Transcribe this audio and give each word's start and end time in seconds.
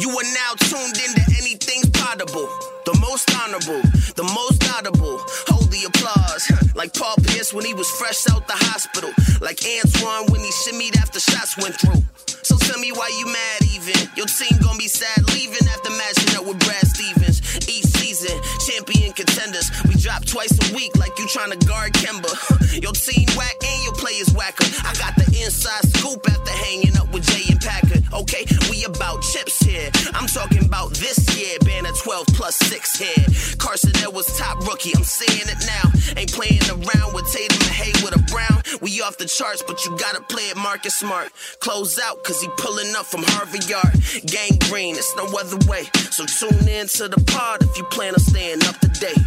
You 0.00 0.08
are 0.08 0.28
now 0.32 0.52
tuned 0.56 0.96
into 0.96 1.22
anything's 1.36 1.90
possible. 1.90 2.48
The 2.84 2.96
most 3.00 3.28
honorable, 3.36 3.82
the 4.16 4.24
most 4.34 4.60
audible. 4.76 5.20
Hold 5.48 5.70
the 5.70 5.84
applause. 5.86 6.50
Like 6.74 6.92
Paul 6.94 7.16
Pierce 7.22 7.52
when 7.52 7.64
he 7.64 7.74
was 7.74 7.88
fresh 7.90 8.28
out 8.32 8.46
the 8.48 8.56
hospital. 8.72 9.12
Like 9.40 9.60
Antoine 9.60 10.32
when 10.32 10.40
he 10.40 10.50
shimmied 10.64 10.96
after 10.96 11.20
shots 11.20 11.56
went 11.56 11.76
through. 11.76 12.02
So 12.42 12.56
tell 12.56 12.80
me 12.80 12.92
why 12.92 13.08
you 13.18 13.26
mad 13.26 13.60
even. 13.72 13.96
Your 14.16 14.26
team 14.26 14.58
gonna 14.60 14.78
be 14.78 14.88
sad 14.88 15.20
leaving 15.32 15.68
after 15.68 15.90
matching 15.92 16.32
up 16.36 16.44
with 16.48 16.58
Brad 16.64 16.86
Stevens. 16.88 17.40
Each 17.68 17.86
season, 18.00 18.34
champion 18.66 18.99
contenders. 19.20 19.70
We 19.84 19.94
drop 20.00 20.24
twice 20.24 20.52
a 20.56 20.74
week 20.74 20.96
like 20.96 21.18
you 21.18 21.26
trying 21.28 21.52
to 21.52 21.66
guard 21.66 21.92
Kemba. 21.92 22.32
Your 22.82 22.92
team 22.92 23.28
whack 23.36 23.56
and 23.60 23.84
your 23.84 23.92
players 23.94 24.32
whacker. 24.32 24.64
I 24.86 24.94
got 24.94 25.14
the 25.16 25.26
inside 25.42 25.84
scoop 25.92 26.24
after 26.30 26.52
hanging 26.64 26.96
up 26.96 27.12
with 27.12 27.24
Jay 27.28 27.44
and 27.50 27.60
Packard. 27.60 28.04
Okay, 28.12 28.46
we 28.70 28.84
about 28.84 29.20
chips 29.22 29.58
here. 29.60 29.90
I'm 30.14 30.26
talking 30.26 30.64
about 30.64 30.94
this 30.94 31.18
year, 31.36 31.58
a 31.90 31.92
12 31.92 32.26
plus 32.38 32.56
6 32.56 32.98
here. 32.98 33.56
Carson 33.58 33.92
Edwards 33.96 34.38
top 34.38 34.64
rookie, 34.66 34.94
I'm 34.94 35.04
saying 35.04 35.48
it 35.50 35.60
now. 35.66 35.90
Ain't 36.16 36.32
playing 36.32 36.62
around 36.70 37.14
with 37.14 37.26
Tatum 37.32 37.58
and 37.66 37.74
Hayward 37.74 38.14
or 38.14 38.24
Brown. 38.30 38.62
We 38.80 39.00
off 39.02 39.18
the 39.18 39.26
charts, 39.26 39.62
but 39.66 39.84
you 39.84 39.96
gotta 39.98 40.22
play 40.22 40.44
it 40.44 40.56
Marcus 40.56 40.94
Smart. 40.96 41.32
Close 41.60 41.98
out, 41.98 42.22
cause 42.24 42.40
he 42.40 42.48
pulling 42.56 42.94
up 42.96 43.06
from 43.06 43.22
Harvard 43.24 43.68
Yard. 43.68 43.92
Gang 44.26 44.58
green, 44.68 44.94
it's 44.96 45.14
no 45.16 45.26
other 45.38 45.58
way. 45.68 45.84
So 46.10 46.24
tune 46.24 46.68
in 46.68 46.86
to 46.88 47.08
the 47.08 47.22
pod 47.26 47.62
if 47.62 47.76
you 47.76 47.84
plan 47.84 48.14
on 48.14 48.20
staying 48.20 48.62
up 48.64 48.78
to 48.80 48.88
date. 48.88 49.18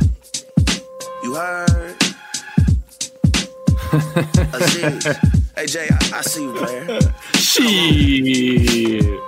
You 1.24 1.36
heard? 1.36 1.96
Aziz. 4.54 5.06
hey, 5.56 5.66
Jay, 5.68 5.88
I, 5.90 6.18
I 6.18 6.22
see 6.22 6.44
you, 6.44 6.54
player. 6.54 7.00
Shit. 7.36 9.20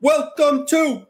Welcome 0.00 0.66
to 0.68 1.06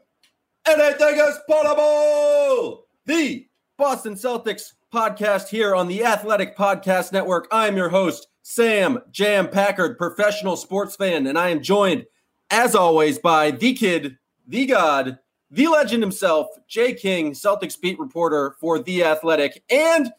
Anything 0.67 1.17
is 1.17 1.39
Possible, 1.47 2.85
the 3.05 3.47
Boston 3.81 4.13
Celtics 4.13 4.73
podcast 4.93 5.47
here 5.47 5.73
on 5.73 5.87
the 5.87 6.05
Athletic 6.05 6.55
Podcast 6.55 7.11
Network. 7.11 7.47
I'm 7.51 7.75
your 7.75 7.89
host, 7.89 8.27
Sam 8.43 8.99
Jam 9.09 9.47
Packard, 9.49 9.97
professional 9.97 10.55
sports 10.55 10.95
fan, 10.95 11.25
and 11.25 11.35
I 11.35 11.49
am 11.49 11.63
joined, 11.63 12.05
as 12.51 12.75
always, 12.75 13.17
by 13.17 13.49
the 13.49 13.73
kid, 13.73 14.19
the 14.47 14.67
god, 14.67 15.17
the 15.49 15.67
legend 15.67 16.03
himself, 16.03 16.45
Jay 16.67 16.93
King, 16.93 17.31
Celtics 17.31 17.81
beat 17.81 17.97
reporter 17.97 18.55
for 18.59 18.77
The 18.77 19.03
Athletic. 19.03 19.63
And 19.71 20.11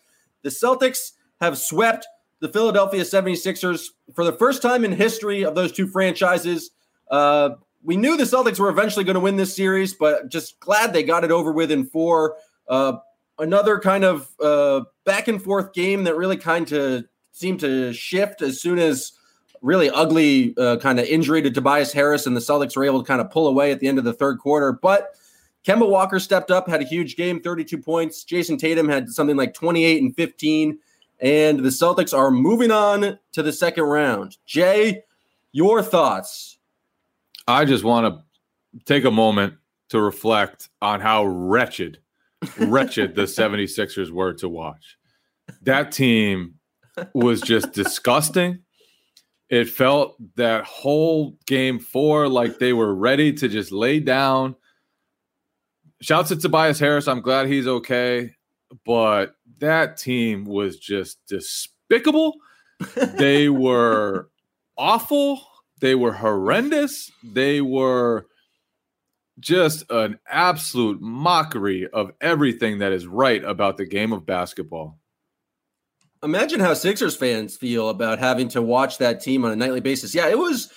the 0.42 0.50
Celtics 0.50 1.12
have 1.40 1.56
swept 1.56 2.04
the 2.40 2.48
Philadelphia 2.48 3.02
76ers 3.02 3.90
for 4.12 4.24
the 4.24 4.32
first 4.32 4.60
time 4.60 4.84
in 4.84 4.90
history 4.90 5.44
of 5.44 5.54
those 5.54 5.70
two 5.70 5.86
franchises. 5.86 6.72
Uh, 7.12 7.50
we 7.84 7.96
knew 7.96 8.16
the 8.16 8.24
Celtics 8.24 8.58
were 8.58 8.70
eventually 8.70 9.04
going 9.04 9.14
to 9.14 9.20
win 9.20 9.36
this 9.36 9.54
series, 9.54 9.94
but 9.94 10.28
just 10.30 10.58
glad 10.58 10.92
they 10.92 11.04
got 11.04 11.22
it 11.22 11.30
over 11.30 11.52
with 11.52 11.70
in 11.70 11.86
four. 11.86 12.34
Uh, 12.68 12.94
another 13.42 13.78
kind 13.78 14.04
of 14.04 14.28
uh, 14.40 14.82
back 15.04 15.28
and 15.28 15.42
forth 15.42 15.72
game 15.72 16.04
that 16.04 16.16
really 16.16 16.36
kind 16.36 16.70
of 16.72 17.04
seemed 17.32 17.60
to 17.60 17.92
shift 17.92 18.40
as 18.40 18.60
soon 18.60 18.78
as 18.78 19.12
really 19.60 19.90
ugly 19.90 20.54
uh, 20.56 20.76
kind 20.78 20.98
of 20.98 21.06
injury 21.06 21.42
to 21.42 21.50
Tobias 21.50 21.92
Harris 21.92 22.26
and 22.26 22.36
the 22.36 22.40
Celtics 22.40 22.76
were 22.76 22.84
able 22.84 23.02
to 23.02 23.06
kind 23.06 23.20
of 23.20 23.30
pull 23.30 23.46
away 23.46 23.72
at 23.72 23.80
the 23.80 23.88
end 23.88 23.98
of 23.98 24.04
the 24.04 24.12
third 24.12 24.38
quarter. 24.38 24.72
But 24.72 25.10
Kemba 25.64 25.88
Walker 25.88 26.18
stepped 26.18 26.50
up, 26.50 26.68
had 26.68 26.82
a 26.82 26.84
huge 26.84 27.16
game, 27.16 27.40
32 27.40 27.78
points. 27.78 28.24
Jayson 28.24 28.58
Tatum 28.58 28.88
had 28.88 29.08
something 29.10 29.36
like 29.36 29.54
28 29.54 30.02
and 30.02 30.16
15. 30.16 30.78
And 31.20 31.60
the 31.60 31.68
Celtics 31.68 32.16
are 32.16 32.32
moving 32.32 32.72
on 32.72 33.18
to 33.32 33.42
the 33.42 33.52
second 33.52 33.84
round. 33.84 34.36
Jay, 34.44 35.04
your 35.52 35.82
thoughts? 35.82 36.58
I 37.46 37.64
just 37.64 37.84
want 37.84 38.12
to 38.12 38.84
take 38.84 39.04
a 39.04 39.10
moment 39.10 39.54
to 39.90 40.00
reflect 40.00 40.68
on 40.80 41.00
how 41.00 41.24
wretched, 41.24 41.98
wretched 42.58 43.14
the 43.14 43.22
76ers 43.22 44.10
were 44.10 44.34
to 44.34 44.48
watch. 44.48 44.96
That 45.62 45.92
team 45.92 46.54
was 47.14 47.40
just 47.40 47.72
disgusting. 47.72 48.60
It 49.48 49.68
felt 49.68 50.16
that 50.36 50.64
whole 50.64 51.36
game 51.46 51.78
four 51.78 52.28
like 52.28 52.58
they 52.58 52.72
were 52.72 52.94
ready 52.94 53.32
to 53.34 53.48
just 53.48 53.70
lay 53.70 54.00
down. 54.00 54.56
Shouts 56.00 56.30
to 56.30 56.36
Tobias 56.36 56.78
Harris. 56.78 57.06
I'm 57.06 57.20
glad 57.20 57.48
he's 57.48 57.66
okay. 57.66 58.34
But 58.86 59.34
that 59.58 59.98
team 59.98 60.44
was 60.44 60.78
just 60.78 61.18
despicable. 61.28 62.34
they 62.96 63.48
were 63.48 64.30
awful. 64.78 65.42
They 65.80 65.94
were 65.94 66.12
horrendous. 66.12 67.10
They 67.22 67.60
were 67.60 68.26
just 69.42 69.84
an 69.90 70.18
absolute 70.26 71.00
mockery 71.00 71.88
of 71.88 72.12
everything 72.20 72.78
that 72.78 72.92
is 72.92 73.06
right 73.06 73.44
about 73.44 73.76
the 73.76 73.84
game 73.84 74.12
of 74.12 74.24
basketball. 74.24 74.98
Imagine 76.22 76.60
how 76.60 76.72
Sixers 76.72 77.16
fans 77.16 77.56
feel 77.56 77.88
about 77.88 78.20
having 78.20 78.48
to 78.48 78.62
watch 78.62 78.98
that 78.98 79.20
team 79.20 79.44
on 79.44 79.50
a 79.50 79.56
nightly 79.56 79.80
basis. 79.80 80.14
Yeah, 80.14 80.28
it 80.28 80.38
was 80.38 80.72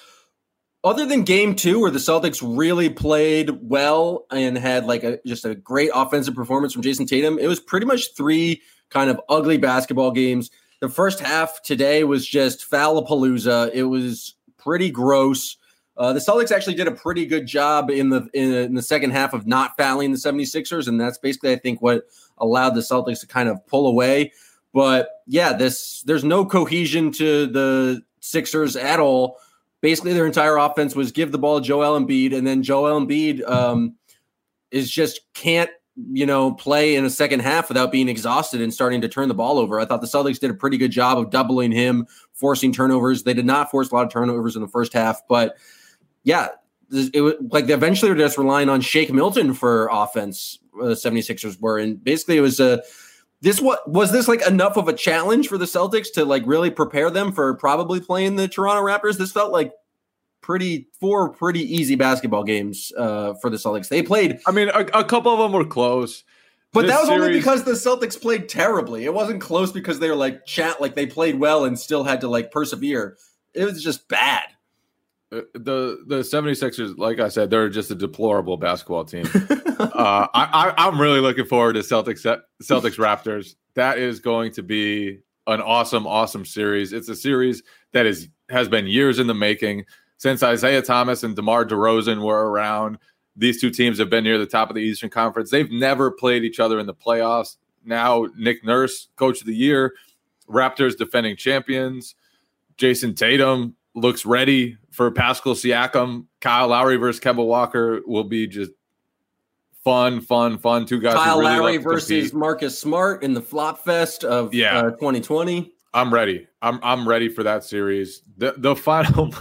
other 0.84 1.06
than 1.06 1.24
game 1.24 1.56
two 1.56 1.80
where 1.80 1.92
the 1.92 2.00
Celtics 2.00 2.44
really 2.44 2.90
played 2.90 3.52
well 3.62 4.26
and 4.32 4.58
had 4.58 4.86
like 4.86 5.04
a 5.04 5.20
just 5.26 5.46
a 5.46 5.56
great 5.56 5.92
offensive 5.94 6.36
performance 6.36 6.74
from 6.74 6.82
Jayson 6.82 7.06
Tatum, 7.06 7.38
it 7.38 7.48
was 7.48 7.60
pretty 7.60 7.86
much 7.86 8.16
three 8.18 8.62
kind 8.90 9.10
of 9.10 9.22
ugly 9.30 9.58
basketball 9.58 10.12
games. 10.12 10.50
The 10.82 10.90
first 10.90 11.20
half 11.20 11.62
today 11.62 12.04
was 12.04 12.28
just 12.28 12.70
foulapalooza. 12.70 13.72
It 13.74 13.84
was 13.84 14.36
pretty 14.58 14.90
gross. 14.90 15.58
Uh, 15.98 16.12
the 16.12 16.20
Celtics 16.20 16.52
actually 16.52 16.76
did 16.76 16.88
a 16.88 16.92
pretty 16.92 17.26
good 17.26 17.46
job 17.46 17.90
in 17.90 18.10
the 18.10 18.28
in, 18.34 18.54
in, 18.54 18.74
the 18.74 18.82
second 18.82 19.12
half 19.12 19.34
of 19.34 19.48
not 19.48 19.78
fouling 19.78 20.12
the 20.12 20.18
76ers, 20.18 20.88
and 20.88 21.00
that's 21.00 21.18
basically 21.18 21.54
I 21.54 21.56
think 21.56 21.82
what 21.82 22.08
allowed 22.38 22.72
the 22.72 22.82
Celtics 22.82 23.22
to 23.22 23.28
kind 23.28 23.48
of 23.48 23.66
pull 23.66 23.88
away. 23.88 24.34
But 24.74 25.22
yeah, 25.26 25.54
this 25.54 26.02
there's 26.02 26.26
no 26.26 26.46
cohesion 26.46 27.12
to 27.14 27.48
the 27.48 28.04
Sixers 28.20 28.76
at 28.76 29.00
all. 29.00 29.38
Basically, 29.80 30.12
their 30.12 30.26
entire 30.26 30.58
offense 30.58 30.96
was 30.96 31.14
give 31.14 31.32
the 31.32 31.38
ball 31.38 31.62
to 31.62 31.66
Joel 31.66 31.98
Embiid, 31.98 32.36
and 32.36 32.46
then 32.46 32.62
Joel 32.62 33.00
Embiid 33.00 33.48
um, 33.50 33.96
is 34.72 34.92
just 34.92 35.22
can't 35.34 35.70
you 36.12 36.26
know 36.26 36.52
play 36.52 36.98
in 36.98 37.06
a 37.06 37.10
second 37.10 37.40
half 37.40 37.70
without 37.70 37.90
being 37.90 38.10
exhausted 38.10 38.60
and 38.60 38.74
starting 38.74 39.00
to 39.00 39.08
turn 39.08 39.30
the 39.30 39.34
ball 39.34 39.60
over. 39.60 39.80
I 39.80 39.86
thought 39.86 40.02
the 40.02 40.08
Celtics 40.08 40.40
did 40.40 40.52
a 40.52 40.56
pretty 40.56 40.78
good 40.78 40.92
job 40.92 41.18
of 41.18 41.30
doubling 41.30 41.72
him, 41.72 42.06
forcing 42.34 42.74
turnovers. 42.74 43.24
They 43.24 43.34
did 43.34 43.46
not 43.46 43.72
force 43.72 43.92
a 43.92 43.96
lot 43.96 44.06
of 44.06 44.12
turnovers 44.12 44.58
in 44.58 44.62
the 44.62 44.68
first 44.68 44.92
half, 44.92 45.22
but 45.30 45.56
yeah, 46.26 46.50
it 46.92 47.22
was 47.22 47.36
like 47.52 47.68
they 47.68 47.74
eventually 47.74 48.12
they're 48.12 48.26
just 48.28 48.38
relying 48.38 48.68
on 48.68 48.82
Shake 48.82 49.14
Milton 49.14 49.54
for 49.54 49.88
offense. 49.92 50.60
Uh, 50.78 50.88
the 50.88 50.94
76ers 50.96 51.62
were, 51.62 51.78
and 51.78 52.04
basically 52.04 52.36
it 52.36 52.42
was 52.42 52.60
a 52.60 52.84
this 53.42 53.62
what 53.62 53.90
was 53.90 54.12
this 54.12 54.28
like 54.28 54.46
enough 54.46 54.76
of 54.76 54.88
a 54.88 54.94
challenge 54.94 55.48
for 55.48 55.58
the 55.58 55.66
Celtics 55.66 56.12
to 56.14 56.26
like 56.26 56.44
really 56.46 56.72
prepare 56.72 57.10
them 57.10 57.32
for 57.32 57.54
probably 57.54 58.00
playing 58.00 58.36
the 58.36 58.48
Toronto 58.48 58.82
Raptors? 58.82 59.18
This 59.18 59.32
felt 59.32 59.52
like 59.52 59.72
pretty 60.42 60.88
four 61.00 61.30
pretty 61.30 61.62
easy 61.62 61.96
basketball 61.96 62.44
games 62.44 62.92
uh, 62.98 63.36
for 63.36 63.50
the 63.50 63.58
Celtics. 63.58 63.88
They 63.88 64.02
played. 64.02 64.40
I 64.48 64.52
mean, 64.52 64.70
a, 64.70 64.80
a 64.94 65.04
couple 65.04 65.32
of 65.32 65.40
them 65.40 65.52
were 65.52 65.66
close, 65.66 66.24
but 66.74 66.82
this 66.82 66.92
that 66.92 67.00
was 67.02 67.08
series... 67.08 67.24
only 67.24 67.38
because 67.38 67.64
the 67.64 67.74
Celtics 67.74 68.20
played 68.20 68.50
terribly. 68.50 69.06
It 69.06 69.14
wasn't 69.14 69.42
close 69.42 69.72
because 69.72 70.00
they 70.00 70.10
were 70.10 70.16
like 70.16 70.46
chat 70.48 70.82
like 70.82 70.96
they 70.96 71.06
played 71.06 71.40
well 71.40 71.66
and 71.66 71.78
still 71.78 72.04
had 72.04 72.22
to 72.22 72.28
like 72.28 72.52
persevere. 72.52 73.18
It 73.54 73.66
was 73.66 73.84
just 73.84 74.08
bad. 74.08 74.55
Uh, 75.32 75.42
the 75.54 76.04
the 76.08 76.20
76ers, 76.20 76.98
like 76.98 77.20
I 77.20 77.30
said, 77.30 77.50
they're 77.50 77.70
just 77.70 77.90
a 77.90 77.96
deplorable 77.96 78.58
basketball 78.58 79.06
team. 79.06 79.26
uh, 79.80 80.28
I, 80.34 80.74
I, 80.78 80.88
am 80.88 81.02
really 81.02 81.20
looking 81.20 81.46
forward 81.46 81.74
to 81.74 81.80
Celtics 81.80 82.24
Celtics 82.62 82.98
Raptors. 82.98 83.56
That 83.74 83.98
is 83.98 84.20
going 84.20 84.52
to 84.54 84.64
be 84.64 85.20
an 85.48 85.62
awesome, 85.62 86.06
awesome 86.06 86.46
series. 86.46 86.94
It's 86.94 87.10
a 87.10 87.16
series 87.16 87.64
that 87.92 88.06
is 88.06 88.30
has 88.50 88.70
been 88.70 88.86
years 88.86 89.18
in 89.18 89.26
the 89.26 89.34
making 89.34 89.86
since 90.18 90.44
Isaiah 90.44 90.82
Thomas 90.82 91.24
and 91.24 91.36
DeMar 91.36 91.66
DeRozan 91.66 92.24
were 92.24 92.50
around. 92.50 93.00
These 93.36 93.60
two 93.60 93.72
teams 93.72 93.98
have 93.98 94.10
been 94.10 94.24
near 94.24 94.38
the 94.38 94.46
top 94.46 94.70
of 94.70 94.76
the 94.76 94.82
Eastern 94.82 95.10
Conference. 95.10 95.50
They've 95.50 95.72
never 95.72 96.12
played 96.12 96.44
each 96.44 96.60
other 96.60 96.80
in 96.80 96.86
the 96.86 96.94
playoffs. 96.94 97.58
Now 97.84 98.28
Nick 98.38 98.64
Nurse, 98.64 99.10
Coach 99.16 99.42
of 99.42 99.48
the 99.48 99.56
Year, 99.56 99.94
Raptors 100.48 100.96
defending 100.96 101.36
champions. 101.36 102.16
Jayson 102.78 103.16
Tatum 103.16 103.76
looks 103.96 104.26
ready 104.26 104.78
for 104.92 105.10
Pascal 105.10 105.54
Siakam. 105.54 106.28
Kyle 106.42 106.68
Lowry 106.68 106.98
versus 106.98 107.20
Kemba 107.20 107.46
Walker 107.46 108.02
will 108.06 108.26
be 108.26 108.46
just 108.46 108.72
fun, 109.84 110.22
fun, 110.22 110.58
fun. 110.58 110.86
Two 110.86 111.00
guys. 111.00 111.16
Kyle 111.16 111.40
really 111.40 111.52
Lowry 111.52 111.78
versus 111.78 112.34
Marcus 112.34 112.78
Smart 112.78 113.24
in 113.24 113.34
the 113.34 113.42
flop 113.42 113.84
fest 113.84 114.24
of 114.24 114.54
yeah. 114.54 114.78
Uh, 114.78 114.92
2020. 114.92 115.72
I'm 115.94 116.14
ready. 116.14 116.46
I'm 116.62 116.80
I'm 116.84 117.08
ready 117.08 117.30
for 117.30 117.44
that 117.44 117.64
series. 117.64 118.22
The 118.38 118.54
the 118.58 118.76
final. 118.76 119.34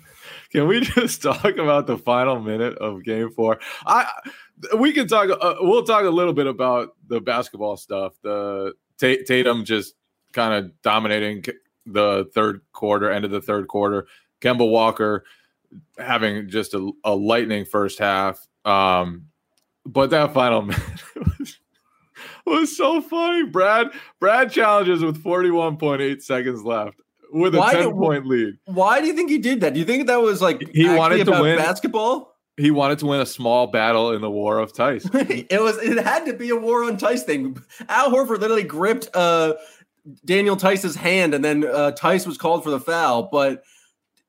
can 0.52 0.66
we 0.68 0.80
just 0.80 1.22
talk 1.22 1.56
about 1.56 1.86
the 1.86 1.96
final 1.96 2.38
minute 2.38 2.76
of 2.78 3.02
Game 3.02 3.30
Four? 3.30 3.58
I 3.86 4.06
we 4.76 4.92
can 4.92 5.08
talk. 5.08 5.30
Uh, 5.30 5.54
we'll 5.60 5.84
talk 5.84 6.04
a 6.04 6.10
little 6.10 6.34
bit 6.34 6.46
about 6.46 6.90
the 7.08 7.20
basketball 7.20 7.78
stuff. 7.78 8.12
The 8.22 8.74
Tatum 8.98 9.64
just 9.64 9.94
kind 10.32 10.52
of 10.52 10.72
dominating 10.82 11.44
the 11.86 12.30
third 12.34 12.60
quarter, 12.72 13.10
end 13.10 13.24
of 13.24 13.30
the 13.30 13.40
third 13.40 13.68
quarter. 13.68 14.06
Kemba 14.40 14.68
Walker 14.68 15.24
having 15.98 16.48
just 16.48 16.74
a, 16.74 16.90
a 17.04 17.14
lightning 17.14 17.64
first 17.64 17.98
half. 17.98 18.46
Um, 18.64 19.26
but 19.86 20.10
that 20.10 20.32
final 20.34 20.62
minute 20.62 21.02
was, 21.38 21.58
was 22.46 22.76
so 22.76 23.00
funny. 23.00 23.44
Brad 23.44 23.88
Brad 24.20 24.50
challenges 24.52 25.02
with 25.02 25.22
41.8 25.22 26.22
seconds 26.22 26.62
left 26.62 27.00
with 27.32 27.54
a 27.54 27.58
Why 27.58 27.72
10 27.74 27.82
did- 27.88 27.94
point 27.96 28.26
lead. 28.26 28.54
Why 28.66 29.00
do 29.00 29.06
you 29.06 29.14
think 29.14 29.30
he 29.30 29.38
did 29.38 29.60
that? 29.62 29.74
Do 29.74 29.80
you 29.80 29.86
think 29.86 30.06
that 30.06 30.20
was 30.20 30.42
like 30.42 30.68
He 30.72 30.88
wanted 30.88 31.24
to 31.24 31.40
win. 31.40 31.56
basketball? 31.56 32.30
He 32.58 32.70
wanted 32.70 32.98
to 32.98 33.06
win 33.06 33.20
a 33.20 33.26
small 33.26 33.66
battle 33.66 34.12
in 34.12 34.20
the 34.20 34.30
war 34.30 34.58
of 34.58 34.72
Theis. 34.74 35.08
it 35.50 35.60
was. 35.62 35.78
It 35.78 35.96
had 36.04 36.26
to 36.26 36.34
be 36.34 36.50
a 36.50 36.56
war 36.56 36.84
on 36.84 36.98
Theis 36.98 37.22
thing. 37.22 37.56
Al 37.88 38.10
Horford 38.10 38.40
literally 38.40 38.62
gripped 38.62 39.08
uh, 39.14 39.54
Daniel 40.24 40.56
Theis's 40.56 40.96
hand, 40.96 41.34
and 41.34 41.44
then 41.44 41.64
uh, 41.64 41.92
Theis 41.92 42.26
was 42.26 42.38
called 42.38 42.64
for 42.64 42.70
the 42.70 42.80
foul. 42.80 43.28
But 43.30 43.62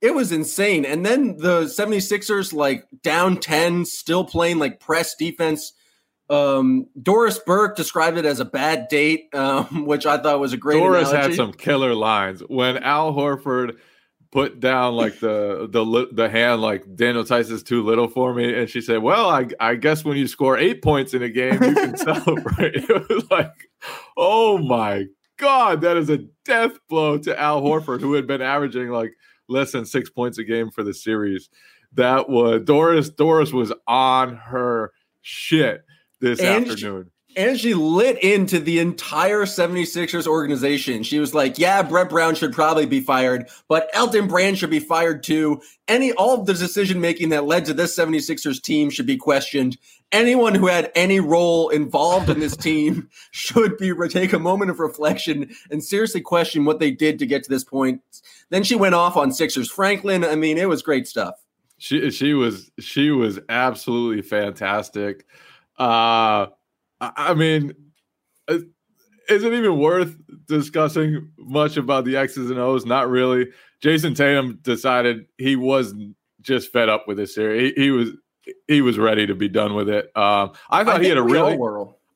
it 0.01 0.13
was 0.13 0.31
insane. 0.31 0.85
And 0.85 1.05
then 1.05 1.37
the 1.37 1.61
76ers, 1.61 2.53
like 2.53 2.85
down 3.01 3.37
10, 3.37 3.85
still 3.85 4.25
playing 4.25 4.59
like 4.59 4.79
press 4.79 5.15
defense. 5.15 5.71
Um, 6.29 6.87
Doris 7.01 7.39
Burke 7.39 7.77
described 7.77 8.17
it 8.17 8.25
as 8.25 8.39
a 8.39 8.45
bad 8.45 8.87
date, 8.89 9.29
um, 9.33 9.85
which 9.85 10.05
I 10.05 10.17
thought 10.17 10.39
was 10.39 10.53
a 10.53 10.57
great. 10.57 10.79
Doris 10.79 11.09
analogy. 11.09 11.29
had 11.29 11.35
some 11.37 11.53
killer 11.53 11.93
lines 11.93 12.41
when 12.47 12.77
Al 12.77 13.13
Horford 13.13 13.77
put 14.33 14.59
down 14.59 14.95
like 14.95 15.19
the 15.19 15.69
the 15.71 16.07
the 16.11 16.27
hand 16.27 16.59
like 16.61 16.83
Daniel 16.95 17.23
Theis 17.23 17.51
is 17.51 17.63
too 17.63 17.83
little 17.83 18.07
for 18.07 18.33
me, 18.33 18.53
and 18.53 18.69
she 18.69 18.81
said, 18.81 19.03
"Well, 19.03 19.29
I 19.29 19.47
I 19.59 19.75
guess 19.75 20.03
when 20.03 20.17
you 20.17 20.27
score 20.27 20.57
eight 20.57 20.81
points 20.81 21.13
in 21.13 21.21
a 21.21 21.29
game, 21.29 21.61
you 21.61 21.75
can 21.75 21.97
celebrate." 21.97 22.75
It 22.89 23.09
was 23.09 23.29
like, 23.29 23.69
oh 24.17 24.57
my 24.57 25.05
god, 25.37 25.81
that 25.81 25.97
is 25.97 26.09
a 26.09 26.19
death 26.45 26.77
blow 26.89 27.17
to 27.19 27.39
Al 27.39 27.61
Horford, 27.61 28.01
who 28.01 28.13
had 28.13 28.27
been 28.27 28.41
averaging 28.41 28.89
like 28.89 29.11
less 29.47 29.71
than 29.71 29.85
six 29.85 30.09
points 30.09 30.37
a 30.37 30.43
game 30.43 30.71
for 30.71 30.83
the 30.83 30.93
series. 30.93 31.49
That 31.93 32.29
was 32.29 32.63
Doris. 32.63 33.09
Doris 33.09 33.51
was 33.51 33.71
on 33.87 34.35
her 34.35 34.91
shit 35.21 35.83
this 36.19 36.39
And 36.39 36.69
afternoon. 36.69 37.11
And 37.35 37.59
she 37.59 37.73
lit 37.73 38.21
into 38.23 38.59
the 38.59 38.79
entire 38.79 39.41
76ers 39.41 40.27
organization. 40.27 41.03
She 41.03 41.19
was 41.19 41.33
like, 41.33 41.57
yeah, 41.57 41.81
Brett 41.81 42.09
Brown 42.09 42.35
should 42.35 42.53
probably 42.53 42.85
be 42.85 42.99
fired, 42.99 43.49
but 43.67 43.89
Elton 43.93 44.27
Brand 44.27 44.57
should 44.57 44.69
be 44.69 44.79
fired 44.79 45.23
too. 45.23 45.61
Any 45.87 46.11
all 46.13 46.39
of 46.39 46.45
the 46.45 46.53
decision 46.53 47.01
making 47.01 47.29
that 47.29 47.45
led 47.45 47.65
to 47.65 47.73
this 47.73 47.97
76ers 47.97 48.61
team 48.61 48.89
should 48.89 49.07
be 49.07 49.17
questioned. 49.17 49.77
Anyone 50.11 50.53
who 50.53 50.67
had 50.67 50.91
any 50.93 51.19
role 51.19 51.69
involved 51.69 52.29
in 52.29 52.39
this 52.39 52.55
team 52.55 53.09
should 53.31 53.77
be 53.77 53.93
take 54.09 54.33
a 54.33 54.39
moment 54.39 54.69
of 54.69 54.79
reflection 54.79 55.49
and 55.71 55.83
seriously 55.83 56.21
question 56.21 56.65
what 56.65 56.79
they 56.79 56.91
did 56.91 57.19
to 57.19 57.25
get 57.25 57.43
to 57.43 57.49
this 57.49 57.63
point. 57.63 58.01
Then 58.49 58.63
she 58.63 58.75
went 58.75 58.95
off 58.95 59.17
on 59.17 59.31
Sixers 59.31 59.71
Franklin. 59.71 60.23
I 60.23 60.35
mean, 60.35 60.57
it 60.57 60.69
was 60.69 60.83
great 60.83 61.07
stuff. 61.07 61.35
She 61.79 62.11
she 62.11 62.33
was 62.33 62.69
she 62.79 63.09
was 63.09 63.39
absolutely 63.49 64.21
fantastic. 64.21 65.25
Uh 65.77 66.47
I, 67.15 67.31
I 67.31 67.33
mean, 67.33 67.73
uh, 68.47 68.59
is 69.29 69.43
it 69.43 69.53
even 69.53 69.79
worth 69.79 70.15
discussing 70.47 71.31
much 71.37 71.77
about 71.77 72.05
the 72.05 72.17
X's 72.17 72.49
and 72.49 72.59
O's? 72.59 72.85
Not 72.85 73.09
really. 73.09 73.47
Jayson 73.81 74.15
Tatum 74.15 74.59
decided 74.61 75.25
he 75.37 75.55
was 75.55 75.93
just 76.41 76.71
fed 76.71 76.89
up 76.89 77.07
with 77.07 77.17
this 77.17 77.33
series. 77.35 77.73
He, 77.75 77.83
he 77.83 77.91
was 77.91 78.09
he 78.67 78.81
was 78.81 78.97
ready 78.97 79.25
to 79.27 79.35
be 79.35 79.47
done 79.47 79.73
with 79.75 79.89
it. 79.89 80.05
Um, 80.17 80.51
I 80.69 80.83
thought 80.83 81.01
he 81.01 81.07
had 81.09 81.17
a 81.17 81.21
really. 81.23 81.57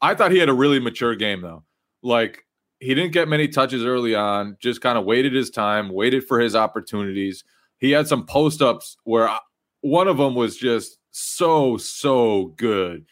I 0.02 0.14
thought 0.16 0.32
he 0.32 0.38
had 0.38 0.50
a 0.50 0.54
really 0.54 0.80
mature 0.80 1.16
game 1.16 1.42
though. 1.42 1.64
Like 2.04 2.46
he 2.80 2.94
didn't 2.94 3.14
get 3.14 3.28
many 3.28 3.48
touches 3.48 3.84
early 3.86 4.14
on, 4.16 4.58
just 4.60 4.82
kind 4.82 4.98
of 4.98 5.06
waited 5.06 5.34
his 5.34 5.50
time, 5.50 5.90
waited 5.90 6.26
for 6.26 6.40
his 6.40 6.56
opportunities. 6.56 7.44
He 7.80 7.92
had 7.92 8.08
some 8.08 8.26
post 8.26 8.62
ups 8.62 8.98
where 9.04 9.28
I- 9.30 9.40
one 9.82 10.08
of 10.08 10.18
them 10.18 10.36
was 10.36 10.58
just 10.58 10.98
so 11.12 11.78
so 11.78 12.54
good. 12.58 13.06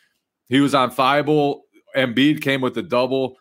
He 0.50 0.60
was 0.60 0.76
on 0.76 0.92
Thybulle. 0.92 1.62
Embiid 1.96 2.42
came 2.42 2.62
with 2.62 2.74
the 2.76 2.84
double. 2.84 3.38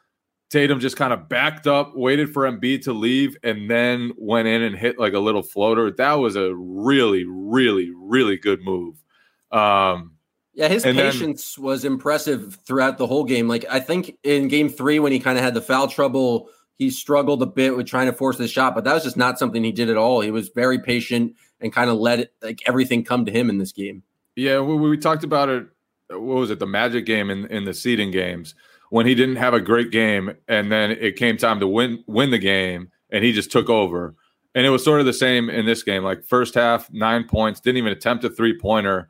Tatum 0.50 0.78
just 0.78 0.96
kind 0.96 1.12
of 1.12 1.28
backed 1.28 1.66
up, 1.66 1.96
waited 1.96 2.32
for 2.32 2.44
Embiid 2.44 2.82
to 2.84 2.92
leave, 2.92 3.36
and 3.42 3.68
then 3.68 4.12
went 4.16 4.46
in 4.46 4.62
and 4.62 4.76
hit 4.76 4.98
like 4.98 5.12
a 5.14 5.18
little 5.18 5.42
floater. 5.42 5.90
That 5.90 6.14
was 6.14 6.36
a 6.36 6.54
really, 6.54 7.24
really, 7.26 7.90
really 7.96 8.36
good 8.36 8.62
move. 8.62 9.02
Um, 9.50 10.12
Yeah, 10.56 10.68
his 10.68 10.84
And 10.84 10.96
then- 10.96 11.10
patience 11.10 11.58
was 11.58 11.84
impressive 11.84 12.58
throughout 12.64 12.96
the 12.98 13.06
whole 13.08 13.24
game. 13.24 13.48
Like 13.48 13.64
I 13.68 13.80
think 13.80 14.16
in 14.22 14.46
game 14.46 14.68
three, 14.68 15.00
when 15.00 15.10
he 15.10 15.18
kind 15.18 15.36
of 15.36 15.42
had 15.42 15.54
the 15.54 15.60
foul 15.60 15.88
trouble, 15.88 16.48
he 16.76 16.90
struggled 16.90 17.42
a 17.42 17.46
bit 17.46 17.76
with 17.76 17.86
trying 17.88 18.06
to 18.06 18.12
force 18.12 18.36
the 18.36 18.46
shot, 18.46 18.74
but 18.76 18.84
that 18.84 18.94
was 18.94 19.02
just 19.02 19.16
not 19.16 19.36
something 19.38 19.64
he 19.64 19.72
did 19.72 19.90
at 19.90 19.96
all. 19.96 20.20
He 20.20 20.30
was 20.30 20.50
very 20.50 20.78
patient 20.78 21.34
and 21.60 21.72
kind 21.72 21.90
of 21.90 21.96
let 21.96 22.20
it 22.20 22.32
like 22.42 22.60
everything 22.66 23.02
come 23.02 23.24
to 23.24 23.32
him 23.32 23.50
in 23.50 23.58
this 23.58 23.72
game. 23.72 24.04
Yeah, 24.36 24.60
we, 24.60 24.76
we 24.76 24.96
talked 24.96 25.24
about 25.24 25.48
it. 25.48 25.66
What 26.08 26.20
was 26.20 26.50
it? 26.50 26.58
The 26.58 26.66
Magic 26.66 27.06
game 27.06 27.30
in, 27.30 27.46
in 27.46 27.64
the 27.64 27.74
seeding 27.74 28.10
games 28.10 28.54
when 28.90 29.06
he 29.06 29.14
didn't 29.16 29.36
have 29.36 29.54
a 29.54 29.60
great 29.60 29.90
game, 29.90 30.34
and 30.46 30.70
then 30.70 30.92
it 30.92 31.16
came 31.16 31.36
time 31.36 31.60
to 31.60 31.66
win 31.66 32.04
win 32.06 32.30
the 32.30 32.38
game, 32.38 32.90
and 33.10 33.24
he 33.24 33.32
just 33.32 33.50
took 33.50 33.68
over. 33.68 34.14
And 34.54 34.64
it 34.64 34.70
was 34.70 34.84
sort 34.84 35.00
of 35.00 35.06
the 35.06 35.12
same 35.12 35.50
in 35.50 35.66
this 35.66 35.82
game. 35.82 36.04
Like 36.04 36.24
first 36.24 36.54
half, 36.54 36.92
nine 36.92 37.24
points, 37.24 37.58
didn't 37.58 37.78
even 37.78 37.92
attempt 37.92 38.24
a 38.24 38.30
three 38.30 38.56
pointer, 38.56 39.08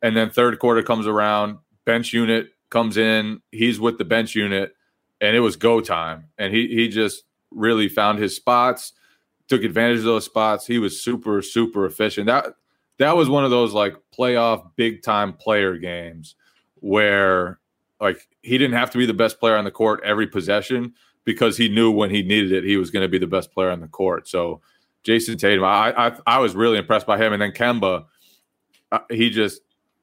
and 0.00 0.16
then 0.16 0.30
third 0.30 0.58
quarter 0.58 0.82
comes 0.82 1.06
around, 1.06 1.58
bench 1.84 2.12
unit 2.12 2.48
comes 2.70 2.96
in, 2.96 3.40
he's 3.52 3.78
with 3.78 3.98
the 3.98 4.04
bench 4.04 4.34
unit, 4.34 4.72
and 5.20 5.36
it 5.36 5.40
was 5.40 5.56
go 5.56 5.80
time, 5.80 6.28
and 6.38 6.54
he 6.54 6.68
he 6.68 6.88
just 6.88 7.24
really 7.50 7.88
found 7.88 8.18
his 8.18 8.34
spots, 8.34 8.92
took 9.48 9.64
advantage 9.64 9.98
of 9.98 10.04
those 10.04 10.24
spots. 10.24 10.66
He 10.66 10.78
was 10.78 11.02
super 11.02 11.42
super 11.42 11.84
efficient. 11.84 12.26
That 12.26 12.54
that 12.98 13.16
was 13.16 13.28
one 13.28 13.44
of 13.44 13.50
those 13.50 13.72
like 13.72 13.94
playoff 14.16 14.70
big 14.76 15.02
time 15.02 15.32
player 15.32 15.76
games 15.76 16.34
where 16.76 17.58
like 18.00 18.28
he 18.42 18.58
didn't 18.58 18.76
have 18.76 18.90
to 18.90 18.98
be 18.98 19.06
the 19.06 19.14
best 19.14 19.40
player 19.40 19.56
on 19.56 19.64
the 19.64 19.70
court 19.70 20.00
every 20.04 20.26
possession 20.26 20.94
because 21.24 21.56
he 21.56 21.68
knew 21.68 21.90
when 21.90 22.10
he 22.10 22.22
needed 22.22 22.52
it 22.52 22.64
he 22.64 22.76
was 22.76 22.90
going 22.90 23.02
to 23.02 23.08
be 23.08 23.18
the 23.18 23.26
best 23.26 23.52
player 23.52 23.70
on 23.70 23.80
the 23.80 23.88
court. 23.88 24.28
So 24.28 24.60
Jayson 25.04 25.38
Tatum, 25.38 25.64
I 25.64 25.92
I, 25.96 26.16
I 26.26 26.38
was 26.38 26.54
really 26.54 26.78
impressed 26.78 27.06
by 27.06 27.16
him, 27.16 27.32
and 27.32 27.40
then 27.40 27.52
Kemba, 27.52 28.06
uh, 28.92 28.98
he 29.10 29.30
just 29.30 29.60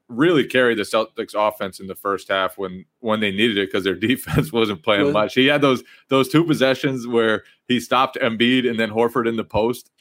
really 0.07 0.45
carried 0.45 0.77
the 0.77 0.83
Celtics 0.83 1.33
offense 1.35 1.79
in 1.79 1.87
the 1.87 1.95
first 1.95 2.29
half 2.29 2.57
when 2.57 2.85
when 2.99 3.19
they 3.19 3.31
needed 3.31 3.57
it 3.57 3.67
because 3.67 3.83
their 3.83 3.95
defense 4.09 4.51
wasn't 4.51 4.83
playing 4.83 5.05
Was- 5.05 5.13
much. 5.13 5.33
He 5.33 5.47
had 5.47 5.61
those 5.61 5.83
those 6.09 6.29
two 6.29 6.43
possessions 6.45 7.07
where 7.07 7.43
he 7.67 7.79
stopped 7.79 8.17
Embiid 8.21 8.69
and 8.69 8.79
then 8.79 8.89
Horford 8.89 9.27
in 9.27 9.35
the 9.35 9.43
post 9.43 9.91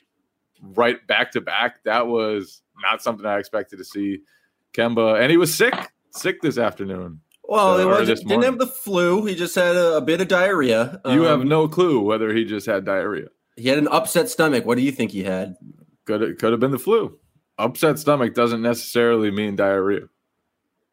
right 0.62 1.04
back 1.06 1.32
to 1.32 1.40
back. 1.40 1.82
That 1.84 2.06
was 2.06 2.62
not 2.82 3.02
something 3.02 3.24
I 3.26 3.38
expected 3.38 3.78
to 3.78 3.84
see. 3.84 4.20
Kemba, 4.74 5.20
and 5.20 5.30
he 5.30 5.36
was 5.36 5.54
sick, 5.54 5.74
sick 6.10 6.40
this 6.40 6.58
afternoon. 6.58 7.20
Well, 7.44 7.76
So- 7.76 7.82
it 7.82 7.86
was 7.98 8.08
this 8.08 8.20
didn't 8.20 8.30
morning. 8.30 8.50
have 8.50 8.58
the 8.58 8.66
flu. 8.66 9.24
He 9.26 9.34
just 9.34 9.54
had 9.54 9.76
a, 9.76 9.96
a 9.96 10.00
bit 10.00 10.20
of 10.20 10.28
diarrhea. 10.28 11.00
you 11.06 11.22
have 11.22 11.40
Um, 11.42 11.48
no 11.48 11.68
clue 11.68 12.00
whether 12.00 12.32
he 12.32 12.44
just 12.44 12.66
had 12.66 12.84
diarrhea. 12.84 13.28
He 13.56 13.68
had 13.68 13.78
an 13.78 13.88
upset 13.88 14.28
stomach. 14.30 14.64
What 14.64 14.78
do 14.78 14.82
you 14.84 14.92
think 14.92 15.10
he 15.10 15.24
had? 15.24 15.56
Could 16.06 16.38
could 16.38 16.52
have 16.52 16.60
been 16.60 16.70
the 16.70 16.78
flu. 16.78 17.18
Upset 17.58 17.98
stomach 17.98 18.34
doesn't 18.34 18.62
necessarily 18.62 19.30
mean 19.30 19.56
diarrhea. 19.56 20.08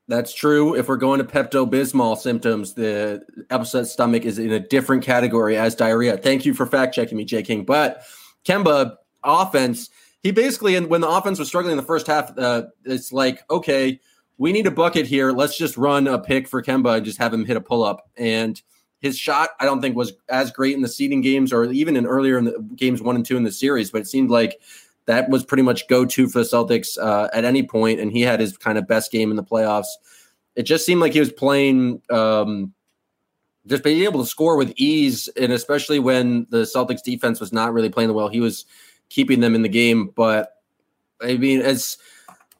That's 0.09 0.33
true. 0.33 0.75
If 0.75 0.87
we're 0.89 0.97
going 0.97 1.19
to 1.19 1.23
Pepto 1.23 1.69
Bismol 1.69 2.17
symptoms, 2.17 2.73
the 2.73 3.21
upset 3.51 3.87
stomach 3.87 4.25
is 4.25 4.39
in 4.39 4.51
a 4.51 4.59
different 4.59 5.03
category 5.03 5.55
as 5.55 5.75
diarrhea. 5.75 6.17
Thank 6.17 6.45
you 6.45 6.53
for 6.53 6.65
fact 6.65 6.95
checking 6.95 7.17
me, 7.17 7.25
Jay 7.25 7.43
King. 7.43 7.63
But 7.63 8.01
Kemba 8.43 8.97
offense, 9.23 9.89
he 10.23 10.31
basically, 10.31 10.75
and 10.75 10.87
when 10.87 11.01
the 11.01 11.09
offense 11.09 11.39
was 11.39 11.47
struggling 11.47 11.71
in 11.71 11.77
the 11.77 11.83
first 11.83 12.07
half, 12.07 12.37
uh, 12.37 12.63
it's 12.85 13.11
like, 13.11 13.43
okay, 13.49 13.99
we 14.37 14.51
need 14.51 14.67
a 14.67 14.71
bucket 14.71 15.05
here. 15.05 15.31
Let's 15.31 15.57
just 15.57 15.77
run 15.77 16.07
a 16.07 16.19
pick 16.19 16.47
for 16.47 16.61
Kemba 16.61 16.97
and 16.97 17.05
just 17.05 17.17
have 17.17 17.33
him 17.33 17.45
hit 17.45 17.57
a 17.57 17.61
pull 17.61 17.83
up. 17.83 18.09
And 18.17 18.61
his 18.99 19.17
shot, 19.17 19.49
I 19.59 19.65
don't 19.65 19.81
think 19.81 19.95
was 19.95 20.13
as 20.29 20.51
great 20.51 20.75
in 20.75 20.81
the 20.81 20.87
seeding 20.87 21.21
games 21.21 21.53
or 21.53 21.65
even 21.65 21.95
in 21.95 22.05
earlier 22.05 22.37
in 22.37 22.45
the 22.45 22.59
games 22.75 23.01
one 23.01 23.15
and 23.15 23.25
two 23.25 23.37
in 23.37 23.43
the 23.43 23.51
series, 23.51 23.91
but 23.91 24.01
it 24.01 24.07
seemed 24.07 24.29
like 24.29 24.59
that 25.05 25.29
was 25.29 25.43
pretty 25.43 25.63
much 25.63 25.87
go 25.87 26.05
to 26.05 26.27
for 26.27 26.39
the 26.39 26.45
Celtics 26.45 26.97
uh, 27.01 27.29
at 27.33 27.45
any 27.45 27.63
point, 27.63 27.99
and 27.99 28.11
he 28.11 28.21
had 28.21 28.39
his 28.39 28.57
kind 28.57 28.77
of 28.77 28.87
best 28.87 29.11
game 29.11 29.31
in 29.31 29.37
the 29.37 29.43
playoffs. 29.43 29.87
It 30.55 30.63
just 30.63 30.85
seemed 30.85 31.01
like 31.01 31.13
he 31.13 31.19
was 31.19 31.31
playing, 31.31 32.01
um, 32.09 32.73
just 33.65 33.83
being 33.83 34.03
able 34.03 34.21
to 34.21 34.29
score 34.29 34.57
with 34.57 34.73
ease, 34.75 35.29
and 35.39 35.51
especially 35.51 35.99
when 35.99 36.45
the 36.49 36.59
Celtics 36.63 37.03
defense 37.03 37.39
was 37.39 37.53
not 37.53 37.73
really 37.73 37.89
playing 37.89 38.13
well, 38.13 38.27
he 38.27 38.39
was 38.39 38.65
keeping 39.09 39.39
them 39.39 39.55
in 39.55 39.61
the 39.61 39.69
game. 39.69 40.11
But 40.15 40.53
I 41.21 41.37
mean, 41.37 41.61
as 41.61 41.97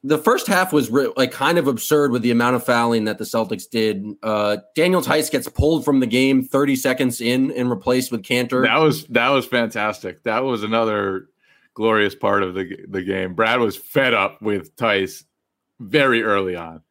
the 0.03 0.17
first 0.17 0.47
half 0.47 0.71
was 0.71 0.89
re- 0.89 1.11
like 1.17 1.31
kind 1.31 1.57
of 1.57 1.67
absurd 1.67 2.11
with 2.11 2.21
the 2.21 2.31
amount 2.31 2.55
of 2.55 2.63
fouling 2.63 3.05
that 3.05 3.17
the 3.17 3.25
Celtics 3.25 3.69
did. 3.69 4.05
Uh, 4.23 4.57
Daniel 4.75 5.01
Theis 5.01 5.29
gets 5.29 5.47
pulled 5.49 5.83
from 5.83 5.99
the 5.99 6.07
game 6.07 6.43
30 6.43 6.75
seconds 6.75 7.19
in 7.19 7.51
and 7.51 7.69
replaced 7.69 8.11
with 8.11 8.23
Kanter. 8.23 8.63
That 8.63 8.77
was 8.77 9.05
that 9.07 9.29
was 9.29 9.45
fantastic. 9.45 10.23
That 10.23 10.43
was 10.43 10.63
another 10.63 11.27
glorious 11.73 12.15
part 12.15 12.43
of 12.43 12.53
the 12.53 12.77
the 12.87 13.01
game. 13.01 13.33
Brad 13.33 13.59
was 13.59 13.75
fed 13.75 14.13
up 14.13 14.41
with 14.41 14.75
Theis 14.77 15.25
very 15.79 16.23
early 16.23 16.55
on. 16.55 16.81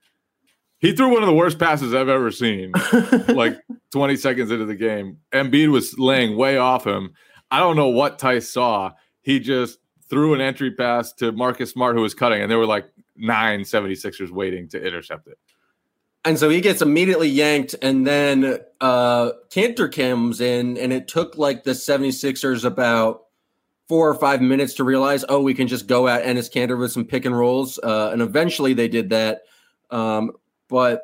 He 0.80 0.92
threw 0.92 1.12
one 1.12 1.22
of 1.22 1.26
the 1.26 1.34
worst 1.34 1.58
passes 1.58 1.92
I've 1.92 2.08
ever 2.08 2.30
seen. 2.30 2.72
like 3.28 3.58
20 3.92 4.16
seconds 4.16 4.50
into 4.50 4.64
the 4.64 4.76
game. 4.76 5.18
Embiid 5.32 5.72
was 5.72 5.98
laying 5.98 6.36
way 6.36 6.56
off 6.56 6.86
him. 6.86 7.14
I 7.50 7.58
don't 7.58 7.74
know 7.74 7.88
what 7.88 8.18
Theis 8.18 8.52
saw. 8.52 8.92
He 9.28 9.40
just 9.40 9.78
threw 10.08 10.32
an 10.32 10.40
entry 10.40 10.70
pass 10.70 11.12
to 11.12 11.32
Marcus 11.32 11.72
Smart, 11.72 11.94
who 11.94 12.00
was 12.00 12.14
cutting, 12.14 12.40
and 12.40 12.50
there 12.50 12.56
were 12.56 12.64
like 12.64 12.86
nine 13.14 13.60
76ers 13.60 14.30
waiting 14.30 14.68
to 14.68 14.82
intercept 14.82 15.26
it. 15.26 15.38
And 16.24 16.38
so 16.38 16.48
he 16.48 16.62
gets 16.62 16.80
immediately 16.80 17.28
yanked, 17.28 17.74
and 17.82 18.06
then 18.06 18.58
uh 18.80 19.32
Kanter 19.50 19.94
comes 19.94 20.40
in, 20.40 20.78
and 20.78 20.94
it 20.94 21.08
took 21.08 21.36
like 21.36 21.64
the 21.64 21.72
76ers 21.72 22.64
about 22.64 23.24
four 23.86 24.08
or 24.08 24.14
five 24.14 24.40
minutes 24.40 24.72
to 24.74 24.84
realize, 24.84 25.26
oh, 25.28 25.42
we 25.42 25.52
can 25.52 25.68
just 25.68 25.86
go 25.86 26.08
at 26.08 26.24
Enes 26.24 26.50
Kanter 26.50 26.78
with 26.78 26.92
some 26.92 27.04
pick 27.04 27.26
and 27.26 27.36
rolls. 27.36 27.78
Uh, 27.78 28.08
and 28.10 28.22
eventually 28.22 28.72
they 28.72 28.88
did 28.88 29.10
that. 29.10 29.42
Um, 29.90 30.32
but 30.68 31.02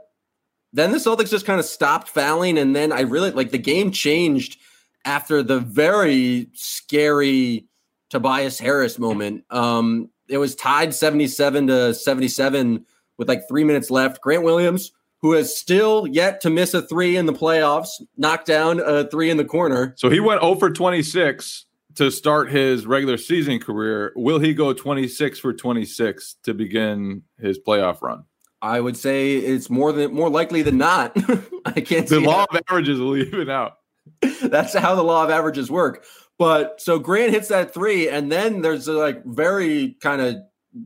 then 0.73 0.93
the 0.93 0.99
Celtics 0.99 1.31
just 1.31 1.45
kind 1.45 1.61
of 1.61 1.67
stopped 1.67 2.09
fouling. 2.09 2.57
And 2.57 2.75
then 2.75 2.91
I 2.91 3.03
really 3.03 3.33
like 3.33 3.51
the 3.51 3.59
game 3.59 3.91
changed 3.91 4.59
after 5.05 5.43
the 5.43 5.61
very 5.61 6.49
scary 6.55 7.67
Tobias 8.15 8.61
Harris 8.61 8.97
moment. 8.97 9.45
Um, 9.51 10.09
it 10.29 10.39
was 10.39 10.55
tied 10.55 10.95
77 10.95 11.67
to 11.67 11.93
77 11.93 12.87
with 13.19 13.29
like 13.29 13.49
three 13.49 13.65
minutes 13.65 13.91
left. 13.91 14.21
Grant 14.21 14.45
Williams 14.45 14.93
who 15.25 15.33
has 15.33 15.57
still 15.57 16.07
yet 16.07 16.43
to 16.43 16.51
miss 16.51 16.75
a 16.75 16.83
three 16.83 17.17
in 17.17 17.25
the 17.25 17.33
playoffs, 17.33 17.89
knocked 18.15 18.47
down 18.47 18.79
a 18.79 19.09
three 19.09 19.31
in 19.31 19.39
the 19.39 19.45
corner. 19.45 19.95
So 19.97 20.11
he 20.11 20.21
went 20.21 20.43
0 20.43 20.57
for 20.57 20.71
26 20.71 21.65
to 21.95 22.11
start 22.11 22.51
his 22.51 22.85
regular 22.85 23.17
season 23.17 23.59
career. 23.59 24.13
Will 24.17 24.39
he 24.39 24.53
go 24.53 24.75
26 24.75 25.39
for 25.39 25.55
26 25.55 26.37
to 26.43 26.53
begin 26.53 27.23
his 27.41 27.59
playoff 27.59 28.03
run? 28.03 28.25
I 28.61 28.81
would 28.81 28.99
say 28.99 29.37
it's 29.37 29.71
more 29.71 29.93
than 29.93 30.13
more 30.13 30.29
likely 30.29 30.61
than 30.61 30.77
not. 30.77 31.17
I 31.65 31.81
can't. 31.81 32.07
The 32.07 32.21
law 32.21 32.45
of 32.45 32.61
averages 32.69 33.01
will 33.01 33.17
even 33.17 33.49
out. 33.49 33.79
That's 34.43 34.75
how 34.75 34.95
the 34.95 35.03
law 35.03 35.25
of 35.25 35.31
averages 35.31 35.71
work. 35.71 36.05
But 36.39 36.81
so 36.81 36.99
Grant 36.99 37.33
hits 37.33 37.49
that 37.49 37.73
three, 37.73 38.09
and 38.09 38.31
then 38.31 38.61
there's 38.61 38.89
a 38.89 38.93
like 38.93 39.25
very 39.25 39.97
kind 40.01 40.21
of 40.21 40.37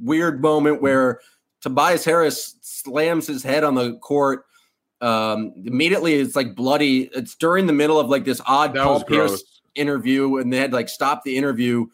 weird 0.02 0.43
moment 0.43 0.83
where 0.83 1.21
Tobias 1.62 2.05
Harris 2.05 2.57
slams 2.61 3.26
his 3.26 3.43
head 3.43 3.64
on 3.64 3.75
the 3.75 3.95
court. 3.97 4.45
Um, 5.00 5.52
immediately, 5.64 6.14
it's 6.14 6.37
like 6.37 6.55
bloody. 6.55 7.11
It's 7.14 7.35
during 7.35 7.67
the 7.67 7.73
middle 7.73 7.99
of 7.99 8.09
like 8.11 8.25
this 8.25 8.40
odd 8.47 8.75
that 8.75 8.85
Paul 8.85 9.05
Pierce 9.05 9.43
interview, 9.75 10.37
and 10.37 10.52
they 10.52 10.59
had 10.59 10.73
like 10.73 10.88
stopped 10.88 11.25
the 11.25 11.37
interview. 11.37 11.87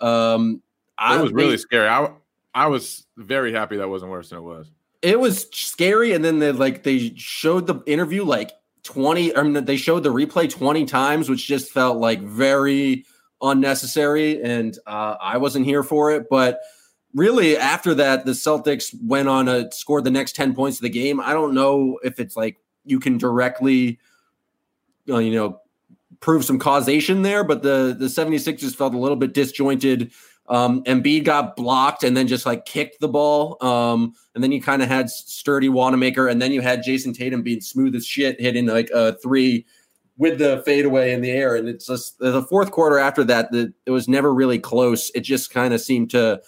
Um, 0.00 0.62
it 1.00 1.22
was 1.22 1.32
really 1.32 1.56
scary. 1.56 1.88
I 1.88 2.10
I 2.54 2.66
was 2.66 3.06
very 3.16 3.52
happy 3.52 3.76
that 3.76 3.88
wasn't 3.88 4.10
worse 4.10 4.30
than 4.30 4.38
it 4.38 4.42
was. 4.42 4.70
It 5.00 5.18
was 5.18 5.46
scary, 5.52 6.12
and 6.12 6.24
then 6.24 6.40
they 6.40 6.52
like 6.52 6.82
they 6.82 7.14
showed 7.16 7.66
the 7.66 7.80
interview 7.86 8.24
like 8.24 8.50
twenty. 8.88 9.36
I 9.36 9.42
mean, 9.42 9.64
they 9.64 9.76
showed 9.76 10.02
the 10.02 10.12
replay 10.12 10.50
twenty 10.50 10.86
times, 10.86 11.28
which 11.28 11.46
just 11.46 11.70
felt 11.70 11.98
like 11.98 12.20
very 12.22 13.04
unnecessary, 13.42 14.42
and 14.42 14.76
uh, 14.86 15.16
I 15.20 15.36
wasn't 15.36 15.66
here 15.66 15.82
for 15.82 16.10
it, 16.12 16.28
but 16.30 16.60
really 17.14 17.56
after 17.56 17.94
that 17.94 18.24
the 18.24 18.32
celtics 18.32 18.94
went 19.02 19.28
on 19.28 19.46
to 19.46 19.70
score 19.72 20.00
the 20.02 20.10
next 20.10 20.36
10 20.36 20.54
points 20.54 20.76
of 20.76 20.82
the 20.82 20.90
game 20.90 21.20
i 21.20 21.32
don't 21.32 21.54
know 21.54 21.98
if 22.04 22.20
it's 22.20 22.36
like 22.36 22.58
you 22.84 23.00
can 23.00 23.16
directly 23.16 23.98
you 25.06 25.30
know 25.30 25.60
prove 26.20 26.44
some 26.44 26.58
causation 26.58 27.22
there 27.22 27.44
but 27.44 27.62
the 27.62 27.96
the 27.98 28.06
76ers 28.06 28.74
felt 28.74 28.94
a 28.94 28.98
little 28.98 29.16
bit 29.16 29.32
disjointed 29.32 30.12
um 30.48 30.82
Embiid 30.84 31.24
got 31.24 31.56
blocked 31.56 32.04
and 32.04 32.16
then 32.16 32.26
just 32.26 32.46
like 32.46 32.64
kicked 32.64 33.00
the 33.00 33.08
ball 33.08 33.62
um 33.64 34.14
and 34.34 34.42
then 34.42 34.52
you 34.52 34.60
kind 34.62 34.82
of 34.82 34.88
had 34.88 35.10
sturdy 35.10 35.68
Wanamaker 35.68 36.28
and 36.28 36.40
then 36.40 36.52
you 36.52 36.60
had 36.60 36.82
Jayson 36.82 37.14
Tatum 37.14 37.42
being 37.42 37.60
smooth 37.60 37.94
as 37.94 38.06
shit 38.06 38.40
hitting 38.40 38.66
like 38.66 38.90
a 38.90 39.16
three 39.18 39.66
with 40.16 40.38
the 40.38 40.62
fadeaway 40.64 41.12
in 41.12 41.20
the 41.20 41.30
air 41.30 41.54
and 41.54 41.68
it's 41.68 41.86
just 41.86 42.18
the 42.18 42.42
fourth 42.42 42.70
quarter 42.70 42.98
after 42.98 43.22
that 43.24 43.52
the, 43.52 43.72
it 43.86 43.90
was 43.90 44.08
never 44.08 44.32
really 44.32 44.58
close 44.58 45.10
it 45.14 45.20
just 45.20 45.50
kind 45.50 45.72
of 45.72 45.80
seemed 45.80 46.10
to 46.10 46.40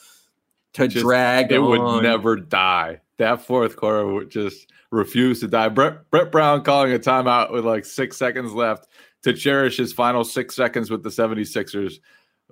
to 0.74 0.88
just, 0.88 1.04
drag. 1.04 1.52
It 1.52 1.58
on. 1.58 1.68
would 1.68 2.02
never 2.02 2.36
die. 2.36 3.00
That 3.18 3.42
fourth 3.42 3.76
quarter 3.76 4.06
would 4.06 4.30
just 4.30 4.70
refuse 4.90 5.40
to 5.40 5.48
die. 5.48 5.68
Brett, 5.68 6.10
Brett 6.10 6.32
Brown 6.32 6.62
calling 6.62 6.92
a 6.92 6.98
timeout 6.98 7.52
with 7.52 7.64
like 7.64 7.84
six 7.84 8.16
seconds 8.16 8.52
left 8.52 8.88
to 9.22 9.32
cherish 9.32 9.76
his 9.76 9.92
final 9.92 10.24
six 10.24 10.56
seconds 10.56 10.90
with 10.90 11.02
the 11.02 11.10
76ers 11.10 12.00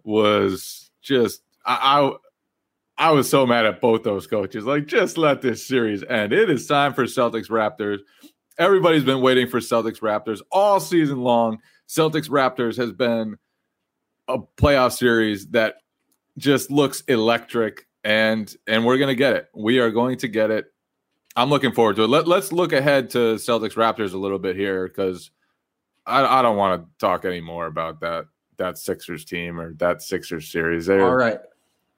was 0.05 0.88
just 1.09 1.43
I, 1.65 1.79
I 2.99 3.09
I 3.09 3.11
was 3.13 3.31
so 3.31 3.47
mad 3.47 3.65
at 3.65 3.81
both 3.81 4.03
those 4.03 4.27
coaches. 4.27 4.65
Like, 4.65 4.87
just 4.87 5.17
let 5.17 5.41
this 5.41 5.67
series 5.67 6.03
end. 6.03 6.33
It 6.33 6.51
is 6.51 6.67
time 6.67 6.95
for 6.95 7.05
Celtics 7.05 7.49
Raptors. 7.49 8.01
Everybody's 8.59 9.05
been 9.05 9.21
waiting 9.21 9.47
for 9.47 9.61
Celtics 9.61 10.01
Raptors 10.01 10.41
all 10.51 10.81
season 10.81 11.23
long. 11.23 11.59
Celtics 11.89 12.29
Raptors 12.29 12.77
has 12.77 12.93
been 12.93 13.37
a 14.27 14.39
playoff 14.39 14.93
series 14.93 15.47
that 15.51 15.77
just 16.37 16.71
looks 16.71 17.03
electric 17.03 17.87
and 18.05 18.55
and 18.67 18.85
we're 18.85 18.99
gonna 18.99 19.15
get 19.15 19.37
it. 19.37 19.49
We 19.55 19.79
are 19.79 19.91
going 19.91 20.19
to 20.19 20.29
get 20.29 20.51
it. 20.51 20.67
I'm 21.37 21.51
looking 21.51 21.73
forward 21.73 21.97
to 21.97 22.03
it. 22.03 22.09
Let, 22.09 22.27
let's 22.27 22.53
look 22.53 22.73
ahead 22.73 23.11
to 23.11 23.37
Celtics 23.37 23.75
Raptors 23.75 24.13
a 24.13 24.19
little 24.19 24.41
bit 24.41 24.57
here 24.57 24.89
because 24.89 25.31
I, 26.05 26.41
I 26.41 26.43
don't 26.43 26.57
want 26.57 26.83
to 26.83 26.89
talk 26.99 27.25
anymore 27.25 27.67
about 27.67 28.01
that 28.01 28.25
that 28.59 28.79
Sixers 28.79 29.25
team 29.25 29.59
or 29.59 29.73
that 29.75 30.03
Sixers 30.03 30.51
series. 30.51 30.87
They're, 30.87 31.05
All 31.05 31.17
right, 31.17 31.39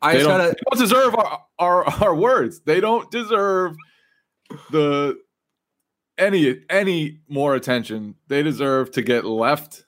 I 0.01 0.15
they 0.15 0.23
don't, 0.23 0.39
gotta... 0.39 0.51
they 0.51 0.61
don't 0.71 0.81
deserve 0.81 1.15
our, 1.17 1.45
our 1.59 1.85
our 1.85 2.15
words. 2.15 2.61
They 2.61 2.81
don't 2.81 3.11
deserve 3.11 3.77
the 4.71 5.19
any 6.17 6.61
any 6.71 7.21
more 7.29 7.55
attention. 7.55 8.15
They 8.29 8.43
deserve 8.43 8.91
to 8.93 9.03
get 9.03 9.25
left 9.25 9.87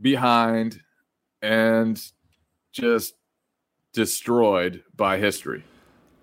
behind 0.00 0.80
and 1.40 2.00
just 2.72 3.14
destroyed 3.92 4.82
by 4.94 5.18
history. 5.18 5.64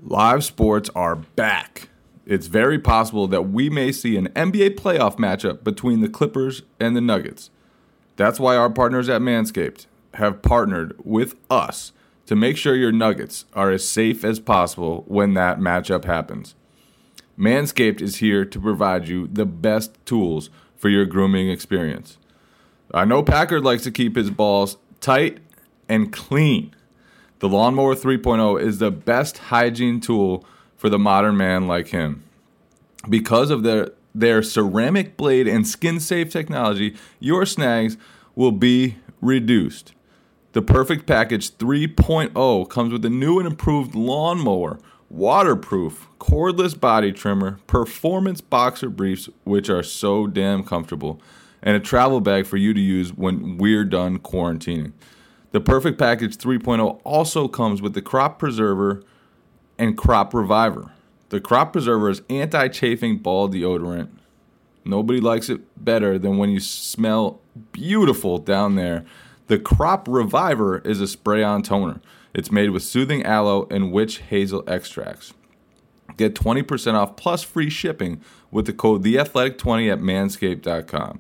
Live 0.04 0.44
sports 0.44 0.90
are 0.96 1.16
back. 1.16 1.90
It's 2.26 2.48
very 2.48 2.80
possible 2.80 3.28
that 3.28 3.50
we 3.50 3.70
may 3.70 3.92
see 3.92 4.18
an 4.18 4.30
NBA 4.30 4.76
playoff 4.76 5.18
matchup 5.18 5.64
between 5.64 6.02
the 6.02 6.10
Clippers 6.10 6.64
and 6.80 6.96
the 6.96 7.02
Nuggets. 7.02 7.50
That's 8.16 8.40
why 8.40 8.56
our 8.56 8.70
partners 8.70 9.10
at 9.10 9.22
Manscaped 9.22 9.88
have 10.16 10.42
partnered 10.42 10.96
with 11.04 11.36
us 11.50 11.92
to 12.26 12.36
make 12.36 12.58
sure 12.58 12.76
your 12.76 12.92
Nuggets 12.92 13.46
are 13.54 13.72
as 13.72 13.88
safe 13.88 14.24
as 14.24 14.40
possible 14.40 15.04
when 15.08 15.34
that 15.34 15.60
matchup 15.60 16.06
happens. 16.06 16.56
Manscaped 17.38 18.02
is 18.02 18.18
here 18.18 18.46
to 18.46 18.60
provide 18.60 19.08
you 19.08 19.28
the 19.28 19.46
best 19.46 19.98
tools 20.06 20.50
for 20.76 20.90
your 20.90 21.06
grooming 21.06 21.50
experience. 21.50 22.18
I 22.94 23.06
know 23.06 23.24
Packard 23.24 23.64
likes 23.64 23.84
to 23.84 23.92
keep 23.92 24.16
his 24.16 24.30
balls 24.30 24.78
tight 25.00 25.40
and 25.88 26.12
clean. 26.12 26.76
The 27.40 27.50
Lawnmower 27.50 27.96
3.0 27.96 28.62
is 28.62 28.78
the 28.78 28.92
best 28.92 29.38
hygiene 29.38 30.00
tool 30.00 30.46
for 30.76 30.90
the 30.90 31.00
modern 31.00 31.38
man 31.38 31.68
like 31.68 31.88
him. 31.88 32.24
Because 33.10 33.50
of 33.50 33.64
their, 33.64 33.92
their 34.14 34.44
ceramic 34.44 35.18
blade 35.18 35.48
and 35.48 35.68
skin 35.68 36.00
safe 36.00 36.30
technology, 36.30 36.96
your 37.20 37.46
snags 37.46 37.98
will 38.36 38.52
be 38.52 38.98
reduced. 39.22 39.94
The 40.54 40.62
Perfect 40.62 41.06
Package 41.06 41.52
3.0 41.52 42.70
comes 42.70 42.92
with 42.92 43.06
a 43.06 43.10
new 43.10 43.40
and 43.40 43.48
improved 43.48 43.96
lawnmower, 43.96 44.80
waterproof, 45.10 46.10
cordless 46.20 46.78
body 46.78 47.12
trimmer, 47.12 47.60
performance 47.68 48.42
boxer 48.42 48.90
briefs, 48.90 49.30
which 49.44 49.70
are 49.70 49.84
so 49.84 50.28
damn 50.28 50.64
comfortable, 50.64 51.22
and 51.62 51.78
a 51.78 51.80
travel 51.80 52.20
bag 52.20 52.46
for 52.46 52.58
you 52.58 52.74
to 52.74 52.82
use 52.82 53.14
when 53.14 53.58
we're 53.58 53.86
done 53.86 54.20
quarantining. 54.20 54.92
The 55.52 55.62
Perfect 55.62 55.98
Package 55.98 56.38
3.0 56.38 57.02
also 57.04 57.48
comes 57.48 57.82
with 57.82 57.94
the 57.94 58.02
Crop 58.02 58.40
Preserver 58.40 59.04
and 59.78 59.98
Crop 59.98 60.34
Reviver. 60.34 60.92
The 61.32 61.40
Crop 61.40 61.72
Preserver 61.72 62.10
is 62.10 62.22
anti 62.30 62.68
chafing 62.68 63.18
ball 63.18 63.48
deodorant. 63.48 64.10
Nobody 64.84 65.22
likes 65.22 65.48
it 65.48 65.62
better 65.82 66.20
than 66.20 66.38
when 66.38 66.50
you 66.50 66.60
smell 66.60 67.40
beautiful 67.72 68.38
down 68.38 68.76
there. 68.76 69.06
The 69.48 69.58
Crop 69.58 70.10
Reviver 70.10 70.80
is 70.80 71.00
a 71.00 71.08
spray 71.08 71.42
on 71.42 71.64
toner. 71.64 72.02
It's 72.34 72.52
made 72.52 72.72
with 72.72 72.84
soothing 72.84 73.24
aloe 73.24 73.66
and 73.72 73.94
witch 73.94 74.18
hazel 74.18 74.66
extracts. 74.68 75.34
Get 76.18 76.36
20% 76.36 76.96
off 76.96 77.16
plus 77.16 77.44
free 77.44 77.70
shipping 77.70 78.22
with 78.52 78.66
the 78.66 78.74
code 78.74 79.06
TheAthletic20 79.06 79.90
at 79.90 80.00
manscaped.com. 80.00 81.20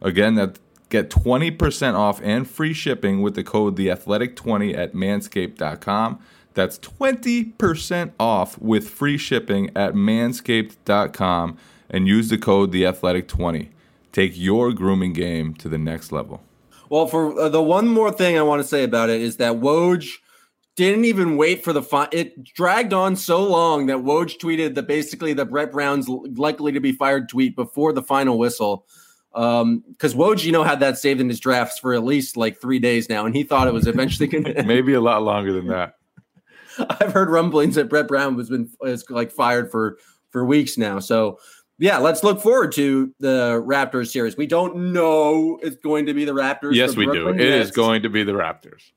Again, 0.00 0.34
that 0.36 0.58
Get 0.92 1.08
20% 1.08 1.94
off 1.94 2.20
and 2.22 2.46
free 2.46 2.74
shipping 2.74 3.22
with 3.22 3.34
the 3.34 3.42
code 3.42 3.76
TheAthletic20 3.76 4.76
at 4.76 4.92
manscaped.com. 4.92 6.18
That's 6.54 6.78
20% 6.78 8.12
off 8.20 8.58
with 8.58 8.88
free 8.88 9.18
shipping 9.18 9.70
at 9.74 9.94
manscaped.com 9.94 11.58
and 11.90 12.08
use 12.08 12.28
the 12.28 12.38
code 12.38 12.72
TheAthletic20. 12.72 13.68
Take 14.12 14.32
your 14.34 14.72
grooming 14.72 15.12
game 15.12 15.54
to 15.54 15.68
the 15.68 15.78
next 15.78 16.12
level. 16.12 16.42
Well, 16.90 17.06
for 17.06 17.38
uh, 17.40 17.48
the 17.48 17.62
one 17.62 17.88
more 17.88 18.10
thing 18.12 18.36
I 18.36 18.42
want 18.42 18.60
to 18.60 18.68
say 18.68 18.84
about 18.84 19.08
it 19.08 19.22
is 19.22 19.38
that 19.38 19.54
Woj 19.54 20.10
didn't 20.76 21.04
even 21.04 21.36
wait 21.36 21.64
for 21.64 21.72
the 21.72 21.82
fun. 21.82 22.08
It 22.12 22.44
dragged 22.44 22.92
on 22.92 23.16
so 23.16 23.42
long 23.42 23.86
that 23.86 23.98
Woj 23.98 24.38
tweeted 24.38 24.74
that 24.74 24.86
basically 24.86 25.32
the 25.32 25.44
Brett 25.44 25.72
Brown's 25.72 26.08
likely 26.08 26.72
to 26.72 26.80
be 26.80 26.92
fired 26.92 27.28
tweet 27.28 27.56
before 27.56 27.92
the 27.92 28.02
final 28.02 28.38
whistle 28.38 28.86
Um, 29.34 29.82
because 29.90 30.14
Woj, 30.14 30.44
you 30.44 30.52
know, 30.52 30.62
had 30.62 30.80
that 30.80 30.98
saved 30.98 31.20
in 31.20 31.28
his 31.28 31.40
drafts 31.40 31.78
for 31.78 31.94
at 31.94 32.04
least 32.04 32.36
like 32.36 32.60
three 32.60 32.78
days 32.78 33.08
now, 33.08 33.24
and 33.24 33.34
he 33.34 33.44
thought 33.44 33.68
it 33.68 33.72
was 33.72 33.86
eventually 33.86 34.26
going 34.26 34.44
to 34.54 34.62
maybe 34.66 34.92
a 34.92 35.00
lot 35.00 35.22
longer 35.22 35.52
than 35.54 35.68
that. 35.68 35.96
I've 37.00 37.12
heard 37.12 37.30
rumblings 37.30 37.74
that 37.76 37.88
Brett 37.88 38.08
Brown 38.08 38.36
has 38.38 38.48
been 38.48 38.70
like 39.08 39.30
fired 39.30 39.70
for 39.70 39.98
for 40.30 40.44
weeks 40.44 40.78
now. 40.78 40.98
So 40.98 41.38
yeah, 41.78 41.98
let's 41.98 42.22
look 42.22 42.40
forward 42.40 42.72
to 42.72 43.12
the 43.18 43.62
Raptors 43.66 44.12
series. 44.12 44.36
We 44.36 44.46
don't 44.46 44.92
know 44.92 45.58
it's 45.62 45.76
going 45.76 46.06
to 46.06 46.14
be 46.14 46.24
the 46.24 46.32
Raptors. 46.32 46.74
Yes, 46.74 46.96
we 46.96 47.06
Brooklyn 47.06 47.36
do. 47.36 47.42
It 47.42 47.50
Nets. 47.50 47.70
is 47.70 47.74
going 47.74 48.02
to 48.02 48.08
be 48.08 48.22
the 48.22 48.32
Raptors. 48.32 48.92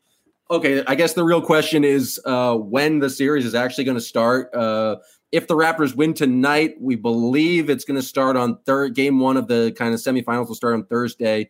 Okay, 0.51 0.83
I 0.85 0.93
guess 0.93 1.13
the 1.13 1.23
real 1.23 1.41
question 1.41 1.83
is 1.83 2.21
uh, 2.25 2.55
when 2.55 2.99
the 2.99 3.09
series 3.09 3.45
is 3.45 3.55
actually 3.55 3.85
going 3.85 3.97
to 3.97 4.01
start. 4.01 4.53
Uh, 4.53 4.97
if 5.31 5.47
the 5.47 5.55
Raptors 5.55 5.95
win 5.95 6.13
tonight, 6.13 6.75
we 6.79 6.95
believe 6.95 7.69
it's 7.69 7.83
going 7.83 7.99
to 7.99 8.05
start 8.05 8.37
on 8.37 8.59
third. 8.65 8.93
Game 8.93 9.19
one 9.19 9.37
of 9.37 9.47
the 9.47 9.73
kind 9.77 9.93
of 9.93 9.99
semifinals 9.99 10.47
will 10.47 10.55
start 10.55 10.75
on 10.75 10.85
Thursday. 10.85 11.49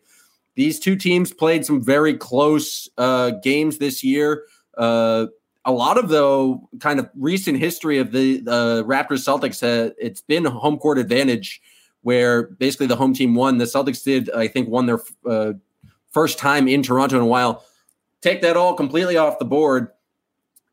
These 0.54 0.80
two 0.80 0.96
teams 0.96 1.34
played 1.34 1.66
some 1.66 1.84
very 1.84 2.14
close 2.14 2.88
uh, 2.96 3.32
games 3.42 3.76
this 3.76 4.02
year. 4.02 4.44
Uh, 4.78 5.26
a 5.66 5.72
lot 5.72 5.98
of 5.98 6.08
though 6.08 6.68
kind 6.80 6.98
of 7.00 7.10
recent 7.18 7.58
history 7.58 7.98
of 7.98 8.12
the 8.12 8.38
the 8.38 8.84
Raptors 8.86 9.24
Celtics, 9.24 9.62
uh, 9.62 9.92
it's 9.98 10.22
been 10.22 10.44
home 10.44 10.78
court 10.78 10.96
advantage 10.96 11.60
where 12.02 12.44
basically 12.44 12.86
the 12.86 12.96
home 12.96 13.12
team 13.12 13.34
won. 13.34 13.58
The 13.58 13.64
Celtics 13.64 14.04
did, 14.04 14.30
I 14.30 14.46
think, 14.46 14.68
won 14.68 14.86
their 14.86 15.00
uh, 15.28 15.54
first 16.12 16.38
time 16.38 16.68
in 16.68 16.82
Toronto 16.82 17.16
in 17.16 17.22
a 17.22 17.26
while. 17.26 17.64
Take 18.20 18.42
that 18.42 18.56
all 18.56 18.74
completely 18.74 19.16
off 19.16 19.40
the 19.40 19.44
board. 19.44 19.88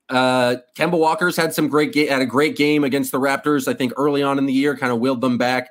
Uh, 0.10 0.58
Kemba 0.78 0.98
Walker's 0.98 1.36
had 1.36 1.54
some 1.54 1.70
great 1.70 1.92
ga- 1.92 2.06
had 2.06 2.22
a 2.22 2.28
great 2.28 2.56
game 2.56 2.84
against 2.84 3.12
the 3.12 3.20
Raptors. 3.20 3.68
I 3.68 3.74
think 3.74 3.94
early 3.98 4.22
on 4.22 4.38
in 4.38 4.46
the 4.46 4.54
year, 4.54 4.78
kind 4.78 4.94
of 4.94 5.00
wheeled 5.00 5.22
them 5.22 5.40
back. 5.40 5.70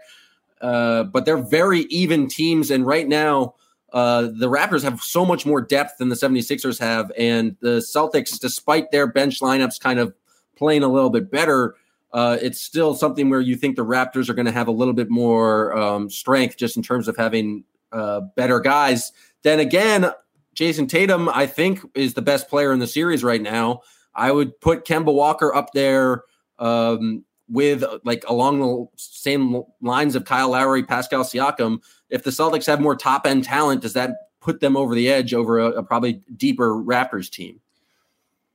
Uh, 0.60 1.04
but 1.04 1.24
they're 1.24 1.36
very 1.36 1.82
even 1.82 2.26
teams, 2.26 2.70
and 2.72 2.84
right 2.84 3.06
now 3.06 3.54
uh, 3.92 4.22
the 4.22 4.48
Raptors 4.48 4.82
have 4.82 5.02
so 5.02 5.24
much 5.24 5.44
more 5.44 5.60
depth 5.60 5.98
than 5.98 6.08
the 6.08 6.16
76ers 6.16 6.78
have. 6.80 7.12
And 7.16 7.56
the 7.60 7.78
Celtics, 7.78 8.38
despite 8.38 8.90
their 8.90 9.06
bench 9.06 9.40
lineups 9.40 9.78
kind 9.78 9.98
of 9.98 10.14
playing 10.56 10.82
a 10.82 10.88
little 10.88 11.10
bit 11.10 11.30
better, 11.30 11.76
uh, 12.12 12.38
it's 12.40 12.60
still 12.60 12.94
something 12.94 13.30
where 13.30 13.40
you 13.40 13.56
think 13.56 13.76
the 13.76 13.84
Raptors 13.84 14.28
are 14.28 14.34
going 14.34 14.46
to 14.46 14.52
have 14.52 14.68
a 14.68 14.72
little 14.72 14.94
bit 14.94 15.10
more 15.10 15.76
um, 15.76 16.10
strength 16.10 16.56
just 16.56 16.76
in 16.76 16.82
terms 16.82 17.08
of 17.08 17.16
having 17.16 17.64
uh, 17.92 18.20
better 18.36 18.60
guys. 18.60 19.12
Then 19.42 19.60
again, 19.60 20.10
Jayson 20.54 20.88
Tatum, 20.88 21.28
I 21.28 21.46
think, 21.46 21.80
is 21.94 22.14
the 22.14 22.22
best 22.22 22.48
player 22.48 22.72
in 22.72 22.78
the 22.78 22.86
series 22.86 23.24
right 23.24 23.40
now. 23.40 23.82
I 24.14 24.30
would 24.30 24.58
put 24.60 24.84
Kemba 24.84 25.12
Walker 25.12 25.54
up 25.54 25.72
there 25.72 26.24
um, 26.58 27.24
with 27.48 27.84
like 28.04 28.24
along 28.28 28.60
the 28.60 28.86
same 28.96 29.62
lines 29.80 30.14
of 30.14 30.24
Kyle 30.24 30.50
Lowry, 30.50 30.82
Pascal 30.82 31.24
Siakam 31.24 31.80
if 32.12 32.22
the 32.22 32.30
Celtics 32.30 32.66
have 32.66 32.78
more 32.78 32.94
top 32.94 33.26
end 33.26 33.42
talent, 33.42 33.80
does 33.80 33.94
that 33.94 34.28
put 34.40 34.60
them 34.60 34.76
over 34.76 34.94
the 34.94 35.08
edge 35.10 35.34
over 35.34 35.58
a, 35.58 35.68
a 35.70 35.82
probably 35.82 36.22
deeper 36.36 36.74
Raptors 36.74 37.28
team? 37.28 37.58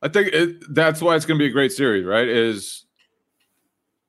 I 0.01 0.07
think 0.09 0.29
it, 0.31 0.73
that's 0.73 1.01
why 1.01 1.15
it's 1.15 1.25
going 1.25 1.39
to 1.39 1.43
be 1.43 1.49
a 1.49 1.51
great 1.53 1.71
series, 1.71 2.05
right? 2.05 2.27
Is 2.27 2.85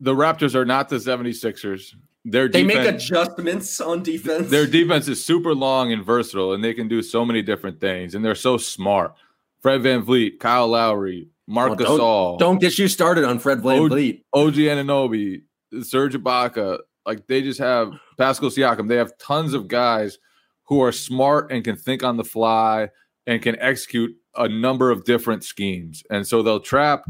the 0.01 0.15
Raptors 0.15 0.55
are 0.55 0.67
not 0.67 0.91
the 0.91 0.97
76ers. 0.97 1.95
Their 2.27 2.47
they 2.47 2.63
defense, 2.63 2.85
make 2.85 2.95
adjustments 2.95 3.81
on 3.81 4.03
defense. 4.03 4.51
Their 4.51 4.67
defense 4.67 5.09
is 5.09 5.25
super 5.25 5.55
long 5.55 5.93
and 5.93 6.05
versatile, 6.05 6.53
and 6.53 6.63
they 6.63 6.75
can 6.75 6.87
do 6.87 7.01
so 7.01 7.25
many 7.25 7.41
different 7.41 7.81
things, 7.81 8.15
and 8.15 8.23
they're 8.23 8.35
so 8.35 8.59
smart. 8.59 9.15
Fred 9.63 9.81
Van 9.83 10.03
VanVleet, 10.03 10.39
Kyle 10.39 10.69
Lowry, 10.69 11.29
Marc 11.49 11.79
well, 11.79 11.99
Gasol. 11.99 12.39
Don't, 12.39 12.61
get 12.61 12.79
you 12.79 12.89
started 12.89 13.25
on 13.25 13.39
Fred 13.39 13.61
VanVleet. 13.61 14.23
OG 14.35 14.55
Anunoby, 14.55 15.43
Serge 15.81 16.15
Ibaka. 16.15 16.81
Like 17.07 17.27
they 17.27 17.41
just 17.41 17.59
have 17.59 17.95
Pascal 18.19 18.51
Siakam. 18.51 18.87
They 18.87 18.97
have 18.97 19.17
tons 19.17 19.55
of 19.55 19.67
guys 19.67 20.19
who 20.65 20.83
are 20.83 20.93
smart 20.93 21.51
and 21.51 21.65
can 21.65 21.75
think 21.75 22.05
on 22.05 22.19
the 22.19 22.25
fly 22.25 22.91
and 23.27 23.41
can 23.41 23.59
execute 23.61 24.15
a 24.37 24.47
number 24.47 24.91
of 24.91 25.05
different 25.05 25.43
schemes. 25.43 26.03
And 26.11 26.27
so 26.27 26.43
they'll 26.43 26.61
trap, 26.61 27.05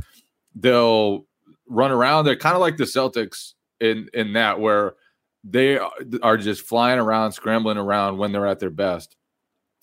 they'll 0.54 1.26
run 1.68 1.90
around. 1.90 2.24
They're 2.24 2.36
kind 2.36 2.54
of 2.54 2.60
like 2.60 2.76
the 2.76 2.84
Celtics 2.84 3.54
in 3.80 4.08
in 4.14 4.34
that 4.34 4.60
where 4.60 4.94
they 5.42 5.80
are 6.22 6.36
just 6.36 6.62
flying 6.62 7.00
around, 7.00 7.32
scrambling 7.32 7.76
around 7.76 8.18
when 8.18 8.30
they're 8.30 8.46
at 8.46 8.60
their 8.60 8.70
best. 8.70 9.16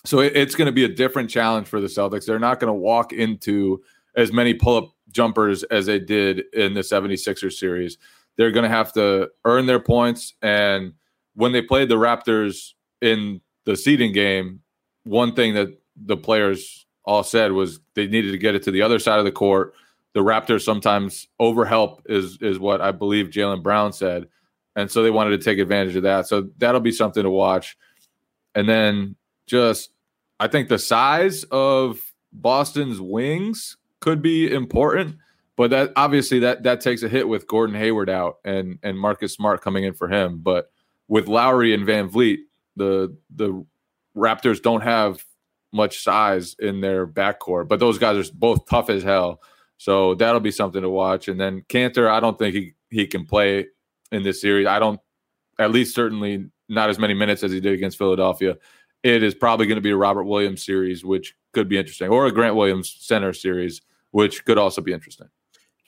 So 0.05 0.19
it, 0.19 0.33
it's 0.33 0.55
going 0.55 0.67
to 0.67 0.71
be 0.71 0.85
a 0.85 0.89
different 0.89 1.29
challenge 1.29 1.67
for 1.67 1.81
the 1.81 1.87
Celtics. 1.87 2.25
They're 2.25 2.39
not 2.39 2.61
going 2.61 2.69
to 2.69 2.73
walk 2.73 3.11
into 3.11 3.83
as 4.15 4.31
many 4.31 4.53
pull 4.53 4.77
up 4.77 4.91
jumpers 5.11 5.63
as 5.63 5.85
they 5.85 5.99
did 5.99 6.43
in 6.53 6.73
the 6.73 6.81
76ers 6.81 7.53
series 7.53 7.97
they're 8.37 8.51
going 8.51 8.63
to 8.63 8.69
have 8.69 8.93
to 8.93 9.29
earn 9.45 9.65
their 9.65 9.79
points. 9.79 10.33
And 10.41 10.93
when 11.35 11.51
they 11.51 11.61
played 11.61 11.89
the 11.89 11.95
Raptors 11.95 12.73
in 13.01 13.41
the 13.65 13.75
seeding 13.75 14.13
game, 14.13 14.61
one 15.03 15.35
thing 15.35 15.53
that 15.53 15.69
the 15.95 16.17
players 16.17 16.85
all 17.05 17.23
said 17.23 17.51
was 17.51 17.79
they 17.93 18.07
needed 18.07 18.31
to 18.31 18.37
get 18.37 18.55
it 18.55 18.63
to 18.63 18.71
the 18.71 18.81
other 18.81 18.99
side 18.99 19.19
of 19.19 19.25
the 19.25 19.31
court. 19.31 19.73
The 20.13 20.21
Raptors 20.21 20.63
sometimes 20.63 21.27
overhelp 21.41 21.99
is 22.05 22.37
is 22.41 22.57
what 22.57 22.81
I 22.81 22.91
believe 22.91 23.27
Jaylen 23.27 23.61
Brown 23.61 23.91
said, 23.91 24.27
and 24.75 24.89
so 24.89 25.03
they 25.03 25.11
wanted 25.11 25.31
to 25.31 25.43
take 25.43 25.59
advantage 25.59 25.95
of 25.97 26.03
that. 26.03 26.27
So 26.27 26.49
that'll 26.57 26.81
be 26.81 26.91
something 26.91 27.23
to 27.23 27.29
watch. 27.29 27.77
And 28.55 28.67
then 28.67 29.17
just 29.45 29.91
I 30.39 30.47
think 30.47 30.69
the 30.69 30.79
size 30.79 31.43
of 31.45 31.99
Boston's 32.31 33.01
wings 33.01 33.77
could 34.05 34.21
be 34.21 34.49
important 34.49 35.17
but 35.55 35.69
that 35.69 35.93
obviously 35.95 36.39
that 36.39 36.63
that 36.63 36.81
takes 36.81 37.03
a 37.03 37.09
hit 37.09 37.27
with 37.27 37.47
Gordon 37.47 37.75
Hayward 37.75 38.09
out 38.09 38.37
and 38.43 38.77
and 38.83 38.97
Marcus 38.97 39.33
Smart 39.33 39.61
coming 39.61 39.83
in 39.83 39.93
for 39.93 40.09
him. 40.09 40.39
But 40.39 40.69
with 41.07 41.27
Lowry 41.27 41.73
and 41.73 41.87
VanVleet, 41.87 42.39
the 42.75 43.15
the 43.29 43.65
Raptors 44.15 44.61
don't 44.61 44.81
have 44.81 45.23
much 45.71 46.03
size 46.03 46.55
in 46.59 46.81
their 46.81 47.05
backcourt, 47.05 47.67
but 47.67 47.79
those 47.79 47.97
guys 47.97 48.29
are 48.29 48.33
both 48.33 48.65
tough 48.67 48.89
as 48.89 49.03
hell. 49.03 49.41
So 49.77 50.15
that'll 50.15 50.39
be 50.39 50.51
something 50.51 50.81
to 50.81 50.89
watch. 50.89 51.27
And 51.27 51.39
then 51.39 51.61
Kanter, 51.67 52.09
I 52.09 52.19
don't 52.19 52.37
think 52.37 52.55
he 52.55 52.73
he 52.89 53.07
can 53.07 53.25
play 53.25 53.67
in 54.11 54.23
this 54.23 54.41
series. 54.41 54.67
I 54.67 54.79
don't, 54.79 54.99
at 55.59 55.71
least 55.71 55.95
certainly 55.95 56.49
not 56.67 56.89
as 56.89 56.99
many 56.99 57.13
minutes 57.13 57.43
as 57.43 57.51
he 57.51 57.59
did 57.59 57.73
against 57.73 57.97
Philadelphia. 57.97 58.57
It 59.03 59.21
is 59.21 59.35
probably 59.35 59.67
going 59.67 59.75
to 59.75 59.81
be 59.81 59.91
a 59.91 59.97
Robert 59.97 60.23
Williams 60.23 60.65
series, 60.65 61.05
which 61.05 61.35
could 61.53 61.69
be 61.69 61.77
interesting, 61.77 62.09
or 62.09 62.25
a 62.25 62.31
Grant 62.31 62.55
Williams 62.55 62.95
center 62.99 63.33
series, 63.33 63.81
which 64.15 64.45
could 64.45 64.57
also 64.57 64.79
be 64.79 64.93
interesting. 64.93 65.27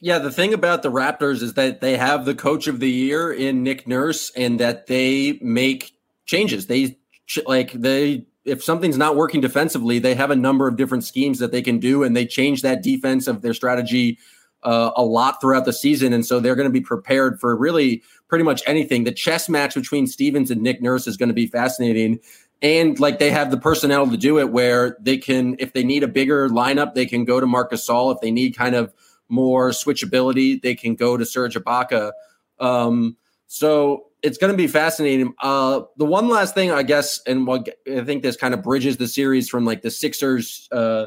Yeah, 0.01 0.19
the 0.19 0.33
thing 0.33 0.53
about 0.53 0.83
the 0.83 0.91
Raptors 0.91 1.41
is 1.41 1.53
that 1.53 1.79
they 1.79 1.95
have 1.95 2.25
the 2.25 2.35
coach 2.35 2.67
of 2.67 2.81
the 2.81 2.89
year 2.89 3.31
in 3.31 3.63
Nick 3.63 3.87
Nurse 3.87 4.33
and 4.35 4.59
that 4.59 4.87
they 4.87 5.39
make 5.41 5.93
changes. 6.25 6.67
They 6.67 6.97
like 7.45 7.71
they 7.71 8.25
if 8.43 8.61
something's 8.61 8.97
not 8.97 9.15
working 9.15 9.39
defensively, 9.39 9.99
they 9.99 10.13
have 10.13 10.29
a 10.29 10.35
number 10.35 10.67
of 10.67 10.75
different 10.75 11.05
schemes 11.05 11.39
that 11.39 11.53
they 11.53 11.61
can 11.61 11.79
do 11.79 12.03
and 12.03 12.17
they 12.17 12.25
change 12.25 12.63
that 12.63 12.83
defense 12.83 13.27
of 13.27 13.43
their 13.43 13.53
strategy 13.53 14.19
uh, 14.63 14.91
a 14.97 15.03
lot 15.03 15.39
throughout 15.39 15.63
the 15.63 15.71
season 15.71 16.11
and 16.11 16.25
so 16.25 16.41
they're 16.41 16.55
going 16.55 16.67
to 16.67 16.73
be 16.73 16.81
prepared 16.81 17.39
for 17.39 17.55
really 17.55 18.03
pretty 18.27 18.43
much 18.43 18.61
anything. 18.67 19.05
The 19.05 19.13
chess 19.13 19.47
match 19.47 19.73
between 19.73 20.05
Stevens 20.05 20.51
and 20.51 20.61
Nick 20.61 20.81
Nurse 20.81 21.07
is 21.07 21.15
going 21.15 21.29
to 21.29 21.35
be 21.35 21.47
fascinating 21.47 22.19
and 22.61 22.99
like 22.99 23.19
they 23.19 23.29
have 23.29 23.51
the 23.51 23.57
personnel 23.57 24.09
to 24.09 24.17
do 24.17 24.39
it 24.39 24.51
where 24.51 24.97
they 24.99 25.17
can 25.17 25.55
if 25.59 25.73
they 25.73 25.83
need 25.83 26.03
a 26.03 26.07
bigger 26.07 26.49
lineup, 26.49 26.93
they 26.93 27.05
can 27.05 27.25
go 27.25 27.39
to 27.39 27.45
Marc 27.45 27.71
Gasol 27.71 28.13
if 28.13 28.21
they 28.21 28.31
need 28.31 28.55
kind 28.55 28.75
of 28.75 28.93
more 29.29 29.69
switchability, 29.71 30.61
they 30.61 30.75
can 30.75 30.95
go 30.95 31.17
to 31.17 31.25
Serge 31.25 31.55
Ibaka. 31.55 32.11
Um, 32.59 33.17
so 33.47 34.07
it's 34.23 34.37
going 34.37 34.51
to 34.51 34.57
be 34.57 34.67
fascinating. 34.67 35.33
Uh, 35.41 35.81
the 35.97 36.05
one 36.05 36.29
last 36.29 36.55
thing, 36.55 36.71
I 36.71 36.83
guess, 36.83 37.21
and 37.27 37.45
what 37.45 37.69
I 37.91 38.03
think 38.03 38.23
this 38.23 38.35
kind 38.35 38.53
of 38.53 38.63
bridges 38.63 38.97
the 38.97 39.07
series 39.07 39.49
from 39.49 39.65
like 39.65 39.81
the 39.81 39.91
Sixers 39.91 40.67
uh, 40.71 41.05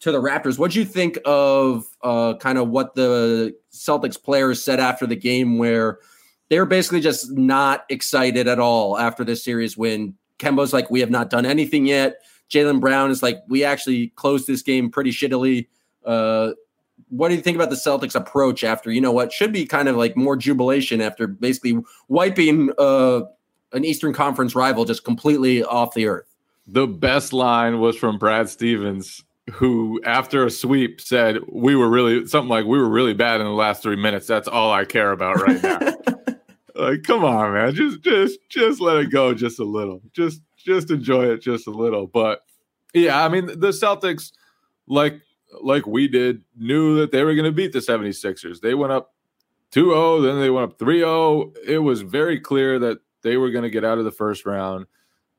to 0.00 0.12
the 0.12 0.20
Raptors. 0.20 0.58
What 0.58 0.72
do 0.72 0.78
you 0.78 0.84
think 0.84 1.18
of 1.24 1.84
uh, 2.02 2.34
kind 2.34 2.58
of 2.58 2.68
what 2.68 2.94
the 2.94 3.54
Celtics 3.72 4.22
players 4.22 4.62
said 4.62 4.80
after 4.80 5.06
the 5.06 5.16
game, 5.16 5.58
where 5.58 5.98
they 6.48 6.58
were 6.58 6.66
basically 6.66 7.00
just 7.00 7.30
not 7.32 7.84
excited 7.88 8.46
at 8.46 8.58
all 8.58 8.98
after 8.98 9.24
this 9.24 9.42
series 9.42 9.76
win? 9.76 10.16
Kemba's 10.40 10.72
like, 10.72 10.90
we 10.90 11.00
have 11.00 11.10
not 11.10 11.30
done 11.30 11.46
anything 11.46 11.86
yet. 11.86 12.22
Jaylen 12.50 12.80
Brown 12.80 13.10
is 13.10 13.22
like, 13.22 13.42
we 13.48 13.62
actually 13.62 14.08
closed 14.16 14.46
this 14.46 14.62
game 14.62 14.90
pretty 14.90 15.10
shittily. 15.12 15.68
Uh, 16.04 16.52
what 17.08 17.28
do 17.28 17.34
you 17.34 17.40
think 17.40 17.56
about 17.56 17.70
the 17.70 17.76
Celtics 17.76 18.14
approach 18.14 18.64
after 18.64 18.90
you 18.90 19.00
know 19.00 19.12
what 19.12 19.32
should 19.32 19.52
be 19.52 19.66
kind 19.66 19.88
of 19.88 19.96
like 19.96 20.16
more 20.16 20.36
jubilation 20.36 21.00
after 21.00 21.26
basically 21.26 21.80
wiping 22.08 22.70
uh, 22.78 23.22
an 23.72 23.84
Eastern 23.84 24.12
Conference 24.12 24.54
rival 24.54 24.84
just 24.84 25.04
completely 25.04 25.62
off 25.64 25.94
the 25.94 26.06
earth? 26.06 26.36
The 26.66 26.86
best 26.86 27.32
line 27.32 27.80
was 27.80 27.96
from 27.96 28.18
Brad 28.18 28.48
Stevens, 28.48 29.24
who 29.50 30.00
after 30.04 30.46
a 30.46 30.50
sweep 30.50 31.00
said, 31.00 31.38
"We 31.48 31.74
were 31.74 31.88
really 31.88 32.26
something 32.26 32.48
like 32.48 32.64
we 32.64 32.78
were 32.78 32.88
really 32.88 33.14
bad 33.14 33.40
in 33.40 33.46
the 33.46 33.52
last 33.52 33.82
three 33.82 33.96
minutes. 33.96 34.26
That's 34.26 34.48
all 34.48 34.72
I 34.72 34.84
care 34.84 35.10
about 35.10 35.40
right 35.40 35.62
now." 35.62 35.80
like, 36.80 37.02
come 37.02 37.24
on, 37.24 37.52
man, 37.52 37.74
just 37.74 38.00
just 38.02 38.38
just 38.48 38.80
let 38.80 38.96
it 38.96 39.10
go 39.10 39.34
just 39.34 39.58
a 39.58 39.64
little, 39.64 40.02
just 40.12 40.40
just 40.56 40.90
enjoy 40.90 41.26
it 41.26 41.42
just 41.42 41.66
a 41.66 41.70
little. 41.70 42.06
But 42.06 42.42
yeah, 42.94 43.24
I 43.24 43.28
mean 43.28 43.46
the 43.46 43.68
Celtics, 43.68 44.32
like 44.86 45.20
like 45.62 45.86
we 45.86 46.08
did, 46.08 46.42
knew 46.56 46.98
that 46.98 47.12
they 47.12 47.24
were 47.24 47.34
going 47.34 47.44
to 47.44 47.52
beat 47.52 47.72
the 47.72 47.80
76ers. 47.80 48.60
They 48.60 48.74
went 48.74 48.92
up 48.92 49.14
2 49.72 49.90
0, 49.90 50.20
then 50.20 50.40
they 50.40 50.50
went 50.50 50.70
up 50.70 50.78
3 50.78 50.98
0. 50.98 51.52
It 51.66 51.78
was 51.78 52.02
very 52.02 52.40
clear 52.40 52.78
that 52.78 52.98
they 53.22 53.36
were 53.36 53.50
going 53.50 53.64
to 53.64 53.70
get 53.70 53.84
out 53.84 53.98
of 53.98 54.04
the 54.04 54.12
first 54.12 54.46
round. 54.46 54.86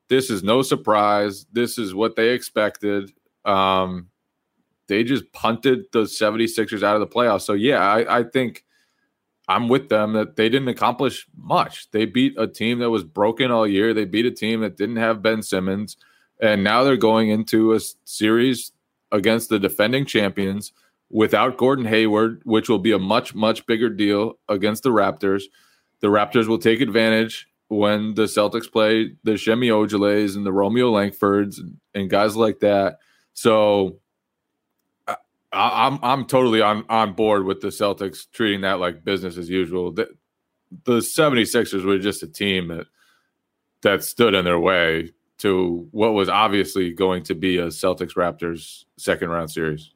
this 0.08 0.30
is 0.30 0.42
no 0.42 0.62
surprise. 0.62 1.46
This 1.52 1.78
is 1.78 1.94
what 1.94 2.16
they 2.16 2.30
expected. 2.30 3.12
Um, 3.44 4.08
they 4.86 5.04
just 5.04 5.32
punted 5.32 5.86
the 5.92 6.02
76ers 6.02 6.82
out 6.82 6.94
of 6.96 7.00
the 7.00 7.06
playoffs. 7.06 7.42
So, 7.42 7.54
yeah, 7.54 7.78
I, 7.78 8.18
I 8.18 8.22
think 8.24 8.64
I'm 9.52 9.68
with 9.68 9.90
them 9.90 10.14
that 10.14 10.36
they 10.36 10.48
didn't 10.48 10.68
accomplish 10.68 11.26
much. 11.36 11.90
They 11.90 12.06
beat 12.06 12.34
a 12.38 12.46
team 12.46 12.78
that 12.78 12.88
was 12.88 13.04
broken 13.04 13.50
all 13.50 13.66
year, 13.66 13.92
they 13.92 14.06
beat 14.06 14.24
a 14.24 14.30
team 14.30 14.60
that 14.62 14.78
didn't 14.78 14.96
have 14.96 15.22
Ben 15.22 15.42
Simmons. 15.42 15.96
And 16.40 16.64
now 16.64 16.82
they're 16.82 16.96
going 16.96 17.28
into 17.28 17.74
a 17.74 17.80
series 18.04 18.72
against 19.12 19.50
the 19.50 19.58
defending 19.58 20.06
champions 20.06 20.72
without 21.10 21.58
Gordon 21.58 21.84
Hayward, 21.84 22.40
which 22.44 22.70
will 22.70 22.78
be 22.78 22.92
a 22.92 22.98
much, 22.98 23.34
much 23.34 23.66
bigger 23.66 23.90
deal 23.90 24.38
against 24.48 24.82
the 24.82 24.90
Raptors. 24.90 25.44
The 26.00 26.08
Raptors 26.08 26.48
will 26.48 26.58
take 26.58 26.80
advantage 26.80 27.46
when 27.68 28.14
the 28.14 28.24
Celtics 28.24 28.72
play 28.72 29.12
the 29.22 29.36
Semi 29.36 29.68
Ojeleyes 29.68 30.34
and 30.34 30.46
the 30.46 30.52
Romeo 30.52 30.90
Langfords 30.90 31.58
and 31.94 32.10
guys 32.10 32.36
like 32.36 32.60
that. 32.60 32.98
So 33.34 33.98
I, 35.52 35.86
I'm 35.86 35.98
I'm 36.02 36.24
totally 36.24 36.62
on 36.62 36.84
on 36.88 37.12
board 37.12 37.44
with 37.44 37.60
the 37.60 37.68
Celtics 37.68 38.26
treating 38.32 38.62
that 38.62 38.80
like 38.80 39.04
business 39.04 39.36
as 39.36 39.48
usual. 39.48 39.92
The, 39.92 40.08
the 40.84 40.98
76ers 40.98 41.84
were 41.84 41.98
just 41.98 42.22
a 42.22 42.26
team 42.26 42.68
that 42.68 42.86
that 43.82 44.04
stood 44.04 44.34
in 44.34 44.44
their 44.44 44.58
way 44.58 45.12
to 45.38 45.88
what 45.90 46.14
was 46.14 46.28
obviously 46.28 46.92
going 46.92 47.24
to 47.24 47.34
be 47.34 47.58
a 47.58 47.66
Celtics 47.66 48.14
Raptors 48.14 48.84
second 48.96 49.30
round 49.30 49.50
series. 49.50 49.90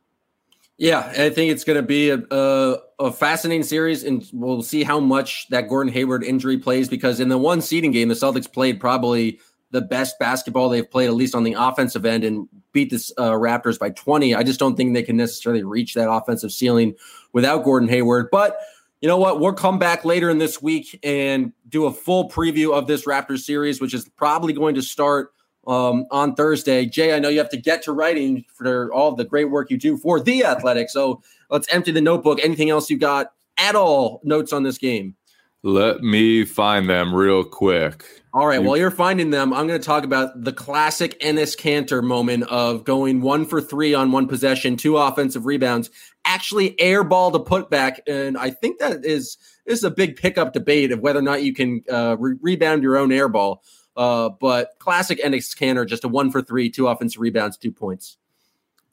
Yeah, 0.78 0.98
I 0.98 1.30
think 1.30 1.52
it's 1.52 1.64
going 1.64 1.78
to 1.78 1.82
be 1.82 2.10
a, 2.10 2.20
a, 2.30 2.76
a, 2.98 3.12
fascinating 3.12 3.62
series, 3.62 4.04
and 4.04 4.28
we'll 4.34 4.62
see 4.62 4.82
how 4.82 5.00
much 5.00 5.48
that 5.48 5.70
Gordon 5.70 5.90
Hayward 5.90 6.22
injury 6.22 6.58
plays 6.58 6.86
because 6.86 7.18
in 7.18 7.30
the 7.30 7.38
one 7.38 7.62
seeding 7.62 7.92
game, 7.92 8.08
the 8.08 8.14
Celtics 8.14 8.52
played 8.52 8.78
probably 8.78 9.40
the 9.70 9.80
best 9.80 10.18
basketball 10.18 10.68
they've 10.68 10.90
played, 10.90 11.06
at 11.06 11.14
least 11.14 11.34
on 11.34 11.42
the 11.42 11.54
offensive 11.54 12.06
end, 12.06 12.24
and 12.24 12.48
beat 12.72 12.90
the 12.90 13.12
uh, 13.18 13.30
Raptors 13.32 13.78
by 13.78 13.90
20. 13.90 14.34
I 14.34 14.42
just 14.42 14.60
don't 14.60 14.76
think 14.76 14.94
they 14.94 15.02
can 15.02 15.16
necessarily 15.16 15.64
reach 15.64 15.94
that 15.94 16.10
offensive 16.10 16.52
ceiling 16.52 16.94
without 17.32 17.64
Gordon 17.64 17.88
Hayward. 17.88 18.28
But 18.30 18.58
you 19.00 19.08
know 19.08 19.18
what? 19.18 19.40
We'll 19.40 19.52
come 19.52 19.78
back 19.78 20.04
later 20.04 20.30
in 20.30 20.38
this 20.38 20.62
week 20.62 20.98
and 21.02 21.52
do 21.68 21.86
a 21.86 21.92
full 21.92 22.30
preview 22.30 22.72
of 22.72 22.86
this 22.86 23.04
Raptors 23.04 23.40
series, 23.40 23.80
which 23.80 23.92
is 23.92 24.08
probably 24.10 24.52
going 24.52 24.74
to 24.76 24.82
start 24.82 25.32
um, 25.66 26.06
on 26.10 26.34
Thursday. 26.34 26.86
Jay, 26.86 27.14
I 27.14 27.18
know 27.18 27.28
you 27.28 27.38
have 27.38 27.50
to 27.50 27.56
get 27.56 27.82
to 27.82 27.92
writing 27.92 28.44
for 28.54 28.92
all 28.92 29.12
the 29.12 29.24
great 29.24 29.50
work 29.50 29.70
you 29.70 29.76
do 29.76 29.96
for 29.96 30.20
the 30.20 30.44
Athletic. 30.44 30.90
So 30.90 31.22
let's 31.50 31.72
empty 31.72 31.92
the 31.92 32.00
notebook. 32.00 32.40
Anything 32.42 32.70
else 32.70 32.88
you 32.88 32.98
got 32.98 33.32
at 33.58 33.74
all? 33.74 34.20
Notes 34.24 34.52
on 34.52 34.62
this 34.62 34.78
game? 34.78 35.16
Let 35.62 36.00
me 36.00 36.44
find 36.44 36.88
them 36.88 37.14
real 37.14 37.42
quick. 37.42 38.04
All 38.36 38.46
right. 38.46 38.62
While 38.62 38.76
you're 38.76 38.90
finding 38.90 39.30
them, 39.30 39.54
I'm 39.54 39.66
going 39.66 39.80
to 39.80 39.86
talk 39.86 40.04
about 40.04 40.44
the 40.44 40.52
classic 40.52 41.18
Enes 41.20 41.56
Kanter 41.56 42.04
moment 42.04 42.42
of 42.42 42.84
going 42.84 43.22
one 43.22 43.46
for 43.46 43.62
three 43.62 43.94
on 43.94 44.12
one 44.12 44.28
possession, 44.28 44.76
two 44.76 44.98
offensive 44.98 45.46
rebounds, 45.46 45.88
actually 46.26 46.72
airball 46.72 47.32
to 47.32 47.38
put 47.38 47.70
back, 47.70 48.02
and 48.06 48.36
I 48.36 48.50
think 48.50 48.78
that 48.80 49.06
is 49.06 49.38
is 49.64 49.84
a 49.84 49.90
big 49.90 50.16
pickup 50.16 50.52
debate 50.52 50.92
of 50.92 51.00
whether 51.00 51.18
or 51.18 51.22
not 51.22 51.44
you 51.44 51.54
can 51.54 51.82
uh, 51.90 52.18
re- 52.18 52.36
rebound 52.42 52.82
your 52.82 52.98
own 52.98 53.08
airball. 53.08 53.60
Uh, 53.96 54.28
but 54.28 54.72
classic 54.80 55.18
Enes 55.24 55.56
Kanter, 55.56 55.88
just 55.88 56.04
a 56.04 56.08
one 56.08 56.30
for 56.30 56.42
three, 56.42 56.68
two 56.68 56.88
offensive 56.88 57.22
rebounds, 57.22 57.56
two 57.56 57.72
points. 57.72 58.18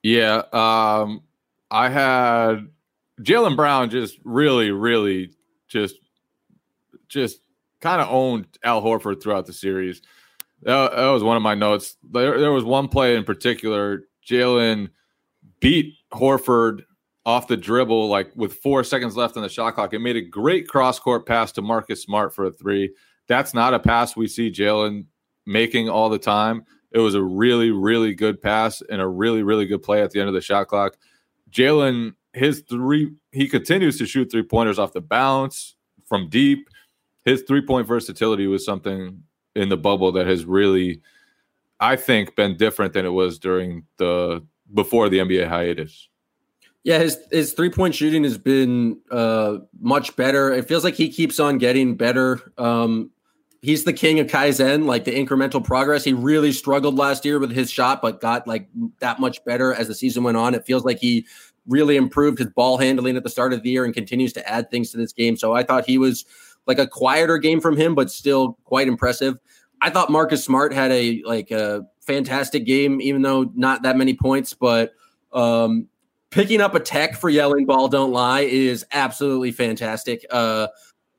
Yeah. 0.02 0.44
Um, 0.54 1.22
I 1.70 1.90
had 1.90 2.70
Jaylen 3.20 3.58
Brown 3.58 3.90
just 3.90 4.18
really, 4.24 4.72
really 4.72 5.32
just, 5.68 5.98
just 7.10 7.42
kind 7.84 8.02
of 8.02 8.08
owned 8.10 8.48
Al 8.64 8.82
Horford 8.82 9.22
throughout 9.22 9.46
the 9.46 9.54
series. 9.54 10.02
That, 10.62 10.96
that 10.96 11.08
was 11.08 11.22
one 11.22 11.36
of 11.36 11.44
my 11.44 11.54
notes. 11.54 11.98
There, 12.12 12.40
there 12.40 12.54
was 12.54 12.64
one 12.64 12.88
play 12.88 13.18
in 13.18 13.26
particular. 13.26 14.04
Jaylen 14.26 14.90
beat 15.60 15.96
Horford 16.14 16.84
off 17.26 17.50
the 17.50 17.58
dribble, 17.58 18.08
like 18.08 18.32
with 18.36 18.54
four 18.54 18.86
seconds 18.86 19.18
left 19.18 19.36
on 19.36 19.44
the 19.44 19.50
shot 19.50 19.76
clock. 19.76 19.94
It 19.94 20.00
made 20.00 20.16
a 20.16 20.22
great 20.22 20.70
cross 20.70 20.98
court 20.98 21.26
pass 21.26 21.52
to 21.54 21.62
Marcus 21.62 22.02
Smart 22.02 22.34
for 22.34 22.46
a 22.46 22.52
three. 22.52 22.94
That's 23.28 23.54
not 23.54 23.74
a 23.74 23.80
pass 23.80 24.16
we 24.16 24.28
see 24.28 24.50
Jaylen 24.50 25.06
making 25.46 25.90
all 25.90 26.10
the 26.10 26.18
time. 26.18 26.64
It 26.92 27.00
was 27.00 27.16
a 27.16 27.24
really, 27.24 27.72
really 27.72 28.14
good 28.14 28.42
pass 28.42 28.82
and 28.90 29.02
a 29.02 29.08
really, 29.08 29.44
really 29.44 29.66
good 29.66 29.84
play 29.84 30.02
at 30.02 30.12
the 30.12 30.22
end 30.22 30.30
of 30.30 30.36
the 30.36 30.42
shot 30.42 30.68
clock. 30.68 30.96
Jaylen, 31.52 32.14
his 32.32 32.64
three, 32.70 33.12
he 33.34 33.50
continues 33.50 33.98
to 33.98 34.06
shoot 34.06 34.32
three 34.32 34.44
pointers 34.44 34.80
off 34.80 34.94
the 34.94 35.02
bounce 35.02 35.76
from 36.06 36.30
deep. 36.30 36.70
His 37.26 37.44
three 37.48 37.66
point 37.66 37.88
versatility 37.88 38.48
was 38.48 38.66
something 38.66 39.24
in 39.56 39.70
the 39.70 39.78
bubble 39.78 40.12
that 40.14 40.28
has 40.28 40.46
really, 40.46 41.02
I 41.80 41.96
think, 41.96 42.36
been 42.36 42.58
different 42.58 42.94
than 42.94 43.06
it 43.06 43.12
was 43.12 43.40
during 43.40 43.84
the 43.98 44.46
before 44.74 45.10
the 45.10 45.20
NBA 45.20 45.48
hiatus. 45.48 46.10
Yeah, 46.84 47.00
his 47.00 47.18
his 47.32 47.54
three 47.54 47.70
point 47.70 47.96
shooting 47.96 48.24
has 48.24 48.38
been 48.38 49.00
uh, 49.10 49.58
much 49.80 50.16
better. 50.16 50.52
It 50.52 50.68
feels 50.68 50.84
like 50.84 50.96
he 50.96 51.10
keeps 51.10 51.40
on 51.40 51.58
getting 51.58 51.96
better. 51.96 52.52
Um, 52.58 53.12
he's 53.62 53.86
the 53.86 53.94
king 53.94 54.20
of 54.20 54.28
kaizen, 54.28 54.86
like 54.86 55.06
the 55.06 55.12
incremental 55.12 55.64
progress. 55.64 56.04
He 56.04 56.12
really 56.12 56.52
struggled 56.52 56.96
last 56.96 57.24
year 57.24 57.40
with 57.40 57.52
his 57.52 57.72
shot, 57.72 58.02
but 58.02 58.20
got 58.20 58.46
like 58.48 58.68
that 59.00 59.22
much 59.22 59.44
better 59.46 59.74
as 59.74 59.88
the 59.88 59.96
season 59.96 60.24
went 60.24 60.36
on. 60.36 60.54
It 60.54 60.66
feels 60.66 60.84
like 60.84 61.00
he 61.00 61.26
really 61.66 61.96
improved 61.96 62.40
his 62.40 62.48
ball 62.48 62.78
handling 62.78 63.16
at 63.16 63.24
the 63.24 63.30
start 63.30 63.54
of 63.54 63.64
the 63.64 63.70
year 63.70 63.86
and 63.86 63.94
continues 63.94 64.34
to 64.34 64.50
add 64.50 64.70
things 64.70 64.92
to 64.92 64.98
this 64.98 65.14
game. 65.14 65.38
So 65.38 65.54
I 65.54 65.64
thought 65.64 65.86
he 65.86 65.98
was 65.98 66.26
like 66.68 66.80
a 66.80 66.88
quieter 66.88 67.38
game 67.38 67.60
from 67.62 67.78
him, 67.78 67.96
but 67.96 68.12
still 68.12 68.58
quite 68.64 68.88
impressive. 68.88 69.38
I 69.82 69.90
thought 69.90 70.10
Marcus 70.10 70.44
Smart 70.44 70.74
had 70.74 70.92
a 70.92 71.22
like 71.26 71.52
a 71.52 71.86
fantastic 72.02 72.66
game, 72.66 73.02
even 73.02 73.22
though 73.22 73.52
not 73.56 73.84
that 73.84 73.98
many 73.98 74.14
points, 74.14 74.54
but 74.54 74.94
um, 75.34 75.88
picking 76.30 76.62
up 76.62 76.76
a 76.76 76.80
tech 76.80 77.16
for 77.16 77.30
yelling 77.30 77.66
ball 77.66 77.88
don't 77.88 78.12
lie 78.12 78.42
is 78.42 78.86
absolutely 78.92 79.52
fantastic. 79.52 80.26
Uh, 80.30 80.68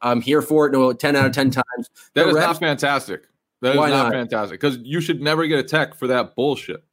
I'm 0.01 0.21
here 0.21 0.43
for 0.43 0.67
it. 0.67 0.73
No, 0.73 0.93
10 0.93 1.17
out 1.17 1.27
of 1.27 1.33
10 1.33 1.51
times. 1.51 1.91
That 2.15 2.25
the 2.25 2.29
is 2.29 2.35
reps, 2.35 2.47
not 2.47 2.59
fantastic. 2.59 3.23
That 3.61 3.71
is 3.71 3.77
not, 3.77 3.89
not, 3.91 4.13
fantastic 4.13 4.61
because 4.61 4.79
you 4.79 5.01
should 5.01 5.23
never 5.23 5.47
get 5.47 5.59
a 5.59 5.63
tech 5.63 5.95
for 5.95 6.07
that 6.09 6.35
bullshit. 6.35 6.85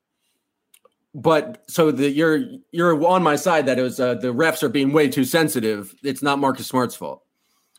But 1.14 1.64
so 1.68 1.92
the 1.92 2.10
you're 2.10 2.46
you're 2.72 3.06
on 3.06 3.22
my 3.22 3.36
side 3.36 3.66
that 3.66 3.78
it 3.78 3.82
was 3.82 4.00
uh, 4.00 4.16
the 4.16 4.34
refs 4.34 4.64
are 4.64 4.70
being 4.70 4.94
way 4.94 5.10
too 5.10 5.26
sensitive. 5.26 5.94
It's 6.04 6.22
not 6.22 6.40
Marcus 6.40 6.68
Smart's 6.68 6.96
fault. 6.96 7.24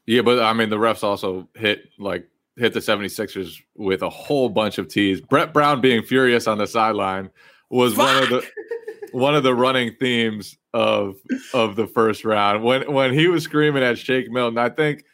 Yeah, 0.07 0.23
but 0.23 0.41
I 0.41 0.53
mean 0.53 0.71
the 0.71 0.77
refs 0.77 1.03
also 1.03 1.49
hit 1.55 1.89
like 1.99 2.27
hit 2.57 2.75
the 2.75 2.81
76ers 2.81 3.63
with 3.77 4.03
a 4.03 4.11
whole 4.11 4.49
bunch 4.49 4.79
of 4.79 4.89
tees. 4.89 5.21
Brett 5.21 5.53
Brown 5.53 5.81
being 5.81 6.03
furious 6.03 6.47
on 6.47 6.59
the 6.59 6.67
sideline 6.67 7.31
was 7.71 7.95
Fuck! 7.95 8.07
one 8.07 8.23
of 8.23 8.29
the 8.29 8.49
one 9.13 9.35
of 9.35 9.43
the 9.43 9.55
running 9.55 9.95
themes 10.01 10.57
of 10.75 11.17
of 11.55 11.77
the 11.77 11.87
first 11.87 12.25
round 12.25 12.65
when 12.65 12.91
when 12.93 13.13
he 13.13 13.29
was 13.29 13.45
screaming 13.45 13.83
at 13.83 13.99
Shake 13.99 14.31
Milton. 14.31 14.59
I 14.59 14.69
think 14.69 15.05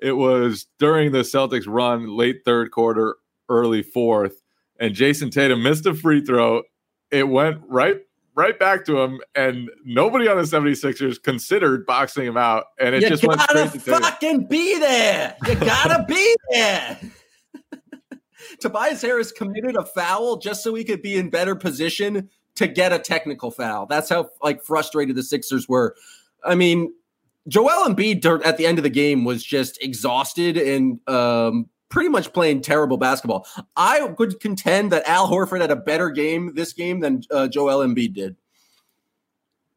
it 0.00 0.12
was 0.12 0.66
during 0.78 1.12
the 1.12 1.18
Celtics 1.18 1.66
run, 1.66 2.08
late 2.08 2.40
third 2.44 2.70
quarter, 2.70 3.16
early 3.48 3.82
fourth, 3.82 4.42
and 4.78 4.94
Jayson 4.94 5.30
Tatum 5.30 5.62
missed 5.62 5.86
a 5.86 5.94
free 5.94 6.24
throw. 6.24 6.62
It 7.10 7.28
went 7.28 7.60
right 7.68 7.98
right 8.40 8.58
back 8.58 8.86
to 8.86 8.98
him, 9.00 9.20
and 9.34 9.70
nobody 9.84 10.26
on 10.26 10.38
the 10.38 10.42
76ers 10.44 11.22
considered 11.22 11.84
boxing 11.84 12.24
him 12.24 12.38
out. 12.38 12.64
And 12.80 12.94
it 12.94 13.02
you 13.02 13.08
just 13.10 13.24
went 13.24 13.40
straight 13.42 13.70
to 13.72 13.78
fucking 13.78 14.46
be 14.46 14.78
there. 14.78 15.36
You 15.46 15.54
gotta 15.56 16.04
be 16.08 16.36
there. 16.50 16.98
Tobias 18.60 19.02
Harris 19.02 19.30
committed 19.30 19.76
a 19.76 19.84
foul 19.84 20.38
just 20.38 20.64
so 20.64 20.74
he 20.74 20.84
could 20.84 21.02
be 21.02 21.16
in 21.16 21.28
better 21.28 21.54
position 21.54 22.30
to 22.56 22.66
get 22.66 22.92
a 22.92 22.98
technical 22.98 23.50
foul. 23.50 23.86
That's 23.86 24.08
how 24.08 24.30
like 24.42 24.64
frustrated 24.64 25.16
the 25.16 25.22
Sixers 25.22 25.68
were. 25.68 25.94
I 26.42 26.54
mean, 26.54 26.94
Joel 27.46 27.88
Embiid 27.88 28.24
at 28.44 28.56
the 28.56 28.66
end 28.66 28.78
of 28.78 28.84
the 28.84 28.90
game 28.90 29.24
was 29.24 29.44
just 29.44 29.82
exhausted 29.82 30.56
and 30.56 31.06
um, 31.08 31.68
pretty 31.90 32.08
much 32.08 32.32
playing 32.32 32.62
terrible 32.62 32.96
basketball. 32.96 33.46
I 33.76 34.02
would 34.18 34.40
contend 34.40 34.92
that 34.92 35.06
Al 35.06 35.28
Horford 35.28 35.60
had 35.60 35.70
a 35.70 35.76
better 35.76 36.10
game 36.10 36.54
this 36.54 36.72
game 36.72 37.00
than 37.00 37.22
uh, 37.30 37.48
Joel 37.48 37.86
Embiid 37.86 38.14
did. 38.14 38.36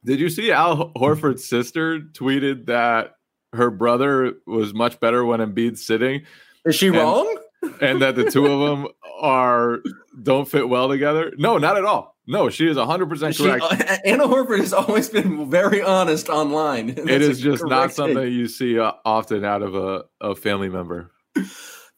Did 0.06 0.20
you 0.20 0.30
see 0.30 0.52
Al 0.52 0.92
Horford's 0.94 1.48
sister 1.48 2.00
tweeted 2.00 2.68
that 2.68 3.16
her 3.54 3.72
brother 3.72 4.34
was 4.46 4.74
much 4.74 5.00
better 5.00 5.26
when 5.26 5.40
Embiid's 5.40 5.86
sitting? 5.86 6.24
Is 6.66 6.76
she 6.76 6.88
and, 6.88 6.98
wrong? 6.98 7.38
and 7.82 8.02
that 8.02 8.16
the 8.16 8.30
two 8.30 8.46
of 8.46 8.70
them 8.70 8.88
are 9.20 9.80
don't 10.22 10.48
fit 10.48 10.68
well 10.68 10.90
together? 10.90 11.34
No, 11.38 11.58
not 11.58 11.78
at 11.78 11.86
all. 11.86 12.14
No, 12.26 12.50
she 12.50 12.68
is 12.68 12.78
100% 12.78 13.38
correct. 13.38 13.64
uh, 13.64 13.98
Anna 14.06 14.28
Horford 14.28 14.60
has 14.60 14.72
always 14.72 15.10
been 15.10 15.50
very 15.50 15.82
honest 15.82 16.30
online. 16.30 16.90
It 16.98 17.22
is 17.22 17.40
just 17.40 17.66
not 17.66 17.92
something 17.92 18.16
thing. 18.16 18.34
you 18.34 18.48
see 18.48 18.80
uh, 18.80 18.94
often 19.04 19.44
out 19.44 19.62
of 19.62 19.76
a, 19.76 20.06
a 20.22 20.36
family 20.36 20.70
member. 20.70 21.12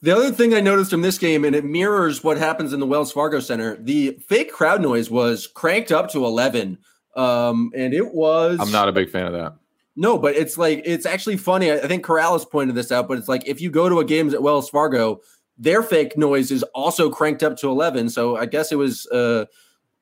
The 0.05 0.15
other 0.15 0.31
thing 0.31 0.53
I 0.53 0.61
noticed 0.61 0.91
from 0.91 1.01
this 1.01 1.17
game, 1.17 1.43
and 1.43 1.55
it 1.55 1.65
mirrors 1.65 2.23
what 2.23 2.37
happens 2.37 2.73
in 2.73 2.79
the 2.79 2.85
Wells 2.85 3.11
Fargo 3.11 3.39
Center, 3.39 3.75
the 3.77 4.11
fake 4.27 4.53
crowd 4.53 4.79
noise 4.79 5.09
was 5.09 5.47
cranked 5.47 5.91
up 5.91 6.11
to 6.11 6.23
11. 6.23 6.77
Um, 7.15 7.71
and 7.75 7.91
it 7.91 8.13
was. 8.13 8.59
I'm 8.61 8.71
not 8.71 8.87
a 8.87 8.91
big 8.91 9.09
fan 9.09 9.25
of 9.25 9.33
that. 9.33 9.55
No, 9.95 10.19
but 10.19 10.35
it's 10.35 10.59
like, 10.59 10.83
it's 10.85 11.07
actually 11.07 11.37
funny. 11.37 11.71
I 11.71 11.87
think 11.87 12.05
Corrales 12.05 12.47
pointed 12.47 12.75
this 12.75 12.91
out, 12.91 13.07
but 13.07 13.17
it's 13.17 13.27
like 13.27 13.47
if 13.47 13.59
you 13.59 13.71
go 13.71 13.89
to 13.89 13.97
a 13.97 14.05
games 14.05 14.35
at 14.35 14.43
Wells 14.43 14.69
Fargo, 14.69 15.21
their 15.57 15.81
fake 15.81 16.15
noise 16.15 16.51
is 16.51 16.61
also 16.75 17.09
cranked 17.09 17.41
up 17.41 17.57
to 17.57 17.69
11. 17.69 18.09
So 18.09 18.37
I 18.37 18.45
guess 18.45 18.71
it 18.71 18.75
was 18.75 19.07
uh, 19.07 19.45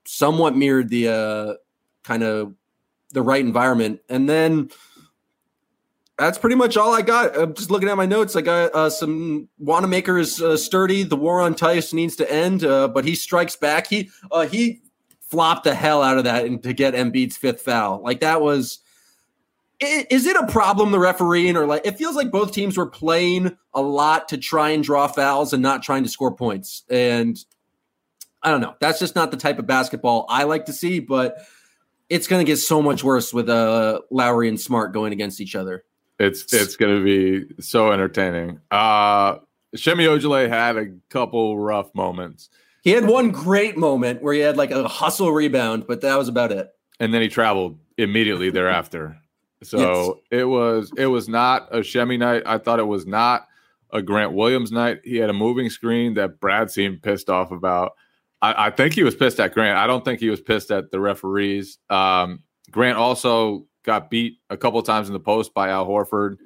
somewhat 0.03 0.53
mirrored 0.53 0.89
the 0.89 1.07
uh, 1.07 1.53
kind 2.03 2.23
of 2.23 2.53
the 3.13 3.21
right 3.21 3.45
environment. 3.45 4.01
And 4.09 4.27
then 4.27 4.69
that's 6.17 6.37
pretty 6.37 6.55
much 6.55 6.77
all 6.77 6.93
I 6.93 7.01
got. 7.01 7.37
I'm 7.37 7.53
just 7.53 7.71
looking 7.71 7.89
at 7.89 7.97
my 7.97 8.05
notes. 8.05 8.35
I 8.35 8.41
got 8.41 8.73
uh, 8.75 8.89
some 8.89 9.49
Wanamaker 9.57 10.17
is 10.17 10.41
uh, 10.41 10.57
sturdy. 10.57 11.03
The 11.03 11.15
war 11.15 11.41
on 11.41 11.55
Theis 11.55 11.93
needs 11.93 12.15
to 12.17 12.31
end, 12.31 12.63
uh, 12.63 12.87
but 12.87 13.05
he 13.05 13.15
strikes 13.15 13.55
back. 13.55 13.87
He 13.87 14.11
uh, 14.31 14.45
he 14.45 14.81
flopped 15.19 15.63
the 15.63 15.73
hell 15.73 16.03
out 16.03 16.17
of 16.17 16.25
that 16.25 16.45
and 16.45 16.61
to 16.61 16.73
get 16.73 16.93
Embiid's 16.93 17.37
fifth 17.37 17.61
foul. 17.61 18.01
Like 18.03 18.19
that 18.21 18.41
was. 18.41 18.79
Is 19.81 20.27
it 20.27 20.37
a 20.37 20.47
problem 20.47 20.91
the 20.91 20.99
refereeing 20.99 21.57
or 21.57 21.65
like 21.65 21.85
it 21.85 21.97
feels 21.97 22.15
like 22.15 22.31
both 22.31 22.53
teams 22.53 22.77
were 22.77 22.85
playing 22.85 23.57
a 23.73 23.81
lot 23.81 24.29
to 24.29 24.37
try 24.37 24.69
and 24.69 24.81
draw 24.81 25.07
fouls 25.07 25.51
and 25.51 25.61
not 25.61 25.83
trying 25.83 26.03
to 26.03 26.09
score 26.09 26.33
points 26.33 26.83
and 26.89 27.37
I 28.41 28.51
don't 28.51 28.61
know 28.61 28.75
that's 28.79 28.99
just 28.99 29.13
not 29.13 29.31
the 29.31 29.35
type 29.35 29.59
of 29.59 29.67
basketball 29.67 30.25
I 30.29 30.43
like 30.43 30.65
to 30.65 30.73
see 30.73 30.99
but 30.99 31.35
it's 32.07 32.27
going 32.27 32.45
to 32.45 32.49
get 32.49 32.57
so 32.57 32.81
much 32.81 33.03
worse 33.03 33.33
with 33.33 33.49
uh 33.49 34.01
Lowry 34.09 34.47
and 34.47 34.61
Smart 34.61 34.93
going 34.93 35.11
against 35.11 35.41
each 35.41 35.53
other. 35.53 35.83
It's 36.25 36.53
it's 36.53 36.75
going 36.75 36.97
to 36.97 37.03
be 37.03 37.61
so 37.61 37.91
entertaining. 37.91 38.59
Uh 38.71 39.37
Semi 39.75 40.05
Ojeleye 40.05 40.49
had 40.49 40.77
a 40.77 40.87
couple 41.09 41.57
rough 41.57 41.93
moments. 41.95 42.49
He 42.83 42.91
had 42.91 43.07
one 43.07 43.31
great 43.31 43.77
moment 43.77 44.21
where 44.21 44.33
he 44.33 44.41
had 44.41 44.57
like 44.57 44.71
a 44.71 44.87
hustle 44.87 45.31
rebound, 45.31 45.85
but 45.87 46.01
that 46.01 46.17
was 46.17 46.27
about 46.27 46.51
it. 46.51 46.69
And 46.99 47.13
then 47.13 47.21
he 47.21 47.29
traveled 47.29 47.79
immediately 47.97 48.49
thereafter. 48.51 49.17
So 49.63 50.21
yes. 50.31 50.41
it 50.41 50.43
was 50.45 50.91
it 50.97 51.07
was 51.07 51.29
not 51.29 51.73
a 51.73 51.83
Semi 51.83 52.17
night. 52.17 52.43
I 52.45 52.57
thought 52.57 52.79
it 52.79 52.87
was 52.87 53.05
not 53.05 53.47
a 53.91 54.01
Grant 54.01 54.33
Williams 54.33 54.71
night. 54.71 54.99
He 55.03 55.17
had 55.17 55.29
a 55.29 55.33
moving 55.33 55.69
screen 55.69 56.15
that 56.15 56.39
Brad 56.39 56.69
seemed 56.69 57.01
pissed 57.01 57.29
off 57.29 57.51
about. 57.51 57.93
I, 58.41 58.67
I 58.67 58.69
think 58.71 58.93
he 58.93 59.03
was 59.03 59.15
pissed 59.15 59.39
at 59.39 59.53
Grant. 59.53 59.77
I 59.77 59.87
don't 59.87 60.03
think 60.03 60.19
he 60.19 60.29
was 60.29 60.41
pissed 60.41 60.71
at 60.71 60.91
the 60.91 60.99
referees. 60.99 61.77
Um, 61.89 62.43
Grant 62.71 62.97
also 62.97 63.65
got 63.83 64.09
beat 64.09 64.39
a 64.49 64.57
couple 64.57 64.81
times 64.81 65.07
in 65.07 65.13
the 65.13 65.19
post 65.19 65.53
by 65.53 65.69
Al 65.69 65.85
Horford, 65.87 66.37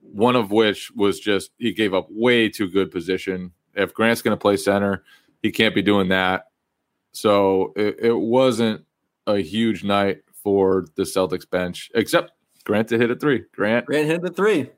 one 0.00 0.36
of 0.36 0.50
which 0.50 0.90
was 0.92 1.20
just 1.20 1.50
he 1.58 1.72
gave 1.72 1.94
up 1.94 2.08
way 2.10 2.48
too 2.48 2.68
good 2.68 2.90
position. 2.90 3.52
If 3.74 3.94
Grant's 3.94 4.22
going 4.22 4.36
to 4.36 4.40
play 4.40 4.56
center, 4.56 5.04
he 5.42 5.52
can't 5.52 5.74
be 5.74 5.82
doing 5.82 6.08
that. 6.08 6.46
So 7.12 7.72
it, 7.76 7.96
it, 8.00 8.12
wasn't 8.12 8.84
a 9.26 9.38
huge 9.38 9.82
night 9.84 10.18
for 10.42 10.86
the 10.94 11.02
Celtics 11.02 11.48
bench, 11.48 11.90
except 11.94 12.32
Grant 12.64 12.88
to 12.88 12.98
hit 12.98 13.10
a 13.10 13.16
three. 13.16 13.44
Grant 13.54 13.86
Grant 13.86 14.08
hit 14.08 14.22
the 14.22 14.30
three. 14.30 14.70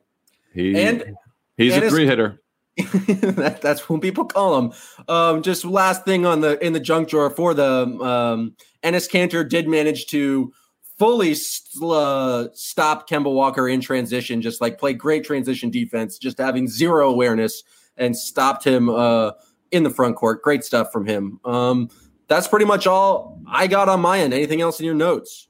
He 0.53 0.75
and 0.75 1.15
he's 1.57 1.73
and 1.73 1.83
a 1.83 1.89
three 1.89 2.05
hitter. 2.05 2.41
that, 2.77 3.59
that's 3.61 3.89
what 3.89 4.01
people 4.01 4.25
call 4.25 4.57
him. 4.57 4.73
Um, 5.07 5.43
just 5.43 5.65
last 5.65 6.05
thing 6.05 6.25
on 6.25 6.41
the 6.41 6.63
in 6.65 6.73
the 6.73 6.79
junk 6.79 7.09
drawer 7.09 7.29
for 7.29 7.53
the 7.53 7.65
um, 7.65 8.55
Enes 8.83 9.09
Kanter 9.09 9.47
did 9.47 9.67
manage 9.67 10.07
to 10.07 10.53
fully 11.01 11.35
uh, 11.81 12.47
stop 12.53 13.09
Kemba 13.09 13.33
Walker 13.33 13.67
in 13.67 13.81
transition, 13.81 14.39
just 14.39 14.61
like 14.61 14.77
play 14.77 14.93
great 14.93 15.23
transition 15.23 15.71
defense, 15.71 16.19
just 16.19 16.37
having 16.37 16.67
zero 16.67 17.09
awareness 17.09 17.63
and 17.97 18.15
stopped 18.15 18.63
him 18.63 18.87
uh, 18.87 19.31
in 19.71 19.81
the 19.81 19.89
front 19.89 20.15
court. 20.15 20.43
Great 20.43 20.63
stuff 20.63 20.91
from 20.91 21.07
him. 21.07 21.39
Um, 21.43 21.89
that's 22.27 22.47
pretty 22.47 22.65
much 22.65 22.85
all 22.85 23.41
I 23.47 23.65
got 23.65 23.89
on 23.89 23.99
my 23.99 24.19
end. 24.19 24.31
Anything 24.31 24.61
else 24.61 24.79
in 24.79 24.85
your 24.85 24.93
notes? 24.93 25.47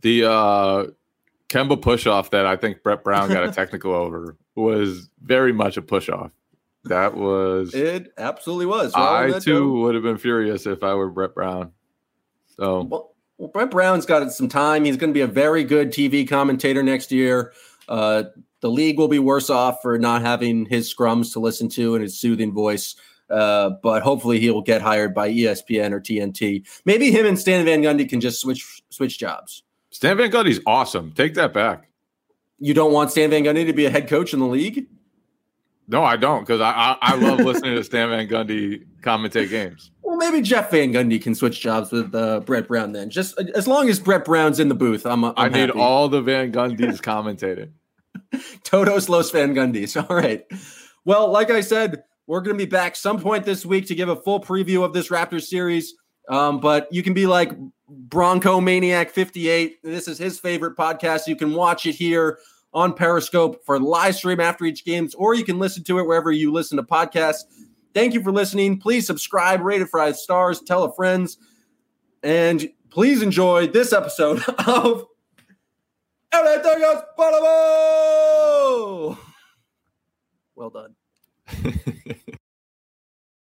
The 0.00 0.24
uh, 0.28 0.86
Kemba 1.48 1.80
push 1.80 2.08
off 2.08 2.30
that 2.30 2.44
I 2.44 2.56
think 2.56 2.82
Brett 2.82 3.04
Brown 3.04 3.28
got 3.28 3.44
a 3.44 3.52
technical 3.52 3.92
over 3.94 4.36
was 4.56 5.08
very 5.22 5.52
much 5.52 5.76
a 5.76 5.82
push 5.82 6.08
off. 6.08 6.32
That 6.86 7.16
was 7.16 7.72
it. 7.72 8.12
Absolutely 8.18 8.66
was. 8.66 8.94
Well, 8.96 9.14
I 9.14 9.38
too 9.38 9.80
would 9.82 9.94
have 9.94 10.02
been 10.02 10.18
furious 10.18 10.66
if 10.66 10.82
I 10.82 10.92
were 10.94 11.08
Brett 11.08 11.36
Brown. 11.36 11.70
So. 12.56 12.82
Well, 12.82 13.15
well, 13.38 13.48
Brett 13.48 13.70
Brown's 13.70 14.06
got 14.06 14.30
some 14.32 14.48
time. 14.48 14.84
He's 14.84 14.96
going 14.96 15.10
to 15.10 15.14
be 15.14 15.20
a 15.20 15.26
very 15.26 15.64
good 15.64 15.90
TV 15.92 16.28
commentator 16.28 16.82
next 16.82 17.12
year. 17.12 17.52
Uh, 17.88 18.24
the 18.60 18.70
league 18.70 18.98
will 18.98 19.08
be 19.08 19.18
worse 19.18 19.50
off 19.50 19.82
for 19.82 19.98
not 19.98 20.22
having 20.22 20.66
his 20.66 20.92
scrums 20.92 21.32
to 21.34 21.40
listen 21.40 21.68
to 21.70 21.94
and 21.94 22.02
his 22.02 22.18
soothing 22.18 22.52
voice. 22.52 22.96
Uh, 23.28 23.70
but 23.82 24.02
hopefully 24.02 24.38
he 24.38 24.50
will 24.50 24.62
get 24.62 24.80
hired 24.80 25.14
by 25.14 25.28
ESPN 25.28 25.92
or 25.92 26.00
TNT. 26.00 26.66
Maybe 26.84 27.10
him 27.10 27.26
and 27.26 27.38
Stan 27.38 27.64
Van 27.64 27.82
Gundy 27.82 28.08
can 28.08 28.20
just 28.20 28.40
switch 28.40 28.82
switch 28.90 29.18
jobs. 29.18 29.64
Stan 29.90 30.16
Van 30.16 30.30
Gundy's 30.30 30.60
awesome. 30.66 31.12
Take 31.12 31.34
that 31.34 31.52
back. 31.52 31.90
You 32.58 32.72
don't 32.72 32.92
want 32.92 33.10
Stan 33.10 33.30
Van 33.30 33.42
Gundy 33.42 33.66
to 33.66 33.72
be 33.72 33.84
a 33.84 33.90
head 33.90 34.08
coach 34.08 34.32
in 34.32 34.38
the 34.40 34.46
league? 34.46 34.86
No, 35.88 36.02
I 36.02 36.16
don't 36.16 36.40
because 36.40 36.60
I, 36.60 36.70
I, 36.70 36.96
I 37.00 37.14
love 37.16 37.38
listening 37.40 37.76
to 37.76 37.84
Stan 37.84 38.10
Van 38.10 38.28
Gundy 38.28 38.84
commentate 39.02 39.50
games. 39.50 39.92
Well, 40.02 40.16
maybe 40.16 40.40
Jeff 40.42 40.70
Van 40.70 40.92
Gundy 40.92 41.22
can 41.22 41.34
switch 41.34 41.60
jobs 41.60 41.92
with 41.92 42.14
uh, 42.14 42.40
Brett 42.40 42.66
Brown 42.66 42.92
then. 42.92 43.10
Just 43.10 43.38
as 43.54 43.68
long 43.68 43.88
as 43.88 44.00
Brett 44.00 44.24
Brown's 44.24 44.58
in 44.58 44.68
the 44.68 44.74
booth, 44.74 45.06
I'm. 45.06 45.24
I'm 45.24 45.34
i 45.36 45.48
need 45.48 45.68
happy. 45.68 45.78
all 45.78 46.08
the 46.08 46.20
Van 46.20 46.52
Gundys 46.52 47.00
commentating. 47.00 47.70
Todos 48.64 49.08
los 49.08 49.30
Van 49.30 49.54
Gundys. 49.54 49.96
All 50.10 50.16
right. 50.16 50.44
Well, 51.04 51.30
like 51.30 51.50
I 51.50 51.60
said, 51.60 52.02
we're 52.26 52.40
going 52.40 52.56
to 52.56 52.64
be 52.64 52.68
back 52.68 52.96
some 52.96 53.20
point 53.20 53.44
this 53.44 53.64
week 53.64 53.86
to 53.86 53.94
give 53.94 54.08
a 54.08 54.16
full 54.16 54.40
preview 54.40 54.84
of 54.84 54.92
this 54.92 55.08
Raptors 55.08 55.44
series. 55.44 55.94
Um, 56.28 56.58
but 56.58 56.88
you 56.90 57.02
can 57.02 57.14
be 57.14 57.26
like 57.26 57.52
Bronco 57.88 58.60
Maniac 58.60 59.10
58. 59.10 59.82
This 59.84 60.08
is 60.08 60.18
his 60.18 60.40
favorite 60.40 60.76
podcast. 60.76 61.28
You 61.28 61.36
can 61.36 61.54
watch 61.54 61.86
it 61.86 61.94
here 61.94 62.38
on 62.72 62.92
Periscope 62.94 63.64
for 63.64 63.78
live 63.78 64.14
stream 64.14 64.40
after 64.40 64.64
each 64.64 64.84
games, 64.84 65.14
or 65.14 65.34
you 65.34 65.44
can 65.44 65.58
listen 65.58 65.82
to 65.84 65.98
it 65.98 66.06
wherever 66.06 66.30
you 66.30 66.52
listen 66.52 66.76
to 66.76 66.82
podcasts. 66.82 67.44
Thank 67.94 68.12
you 68.12 68.22
for 68.22 68.32
listening. 68.32 68.78
Please 68.78 69.06
subscribe, 69.06 69.60
rate 69.62 69.80
it 69.80 69.88
five 69.88 70.16
stars, 70.16 70.60
tell 70.60 70.84
a 70.84 70.92
friends, 70.94 71.38
and 72.22 72.68
please 72.90 73.22
enjoy 73.22 73.68
this 73.68 73.92
episode 73.92 74.42
of 74.66 75.06
Everything 76.32 76.82
Well 80.54 80.70
done. 80.70 80.94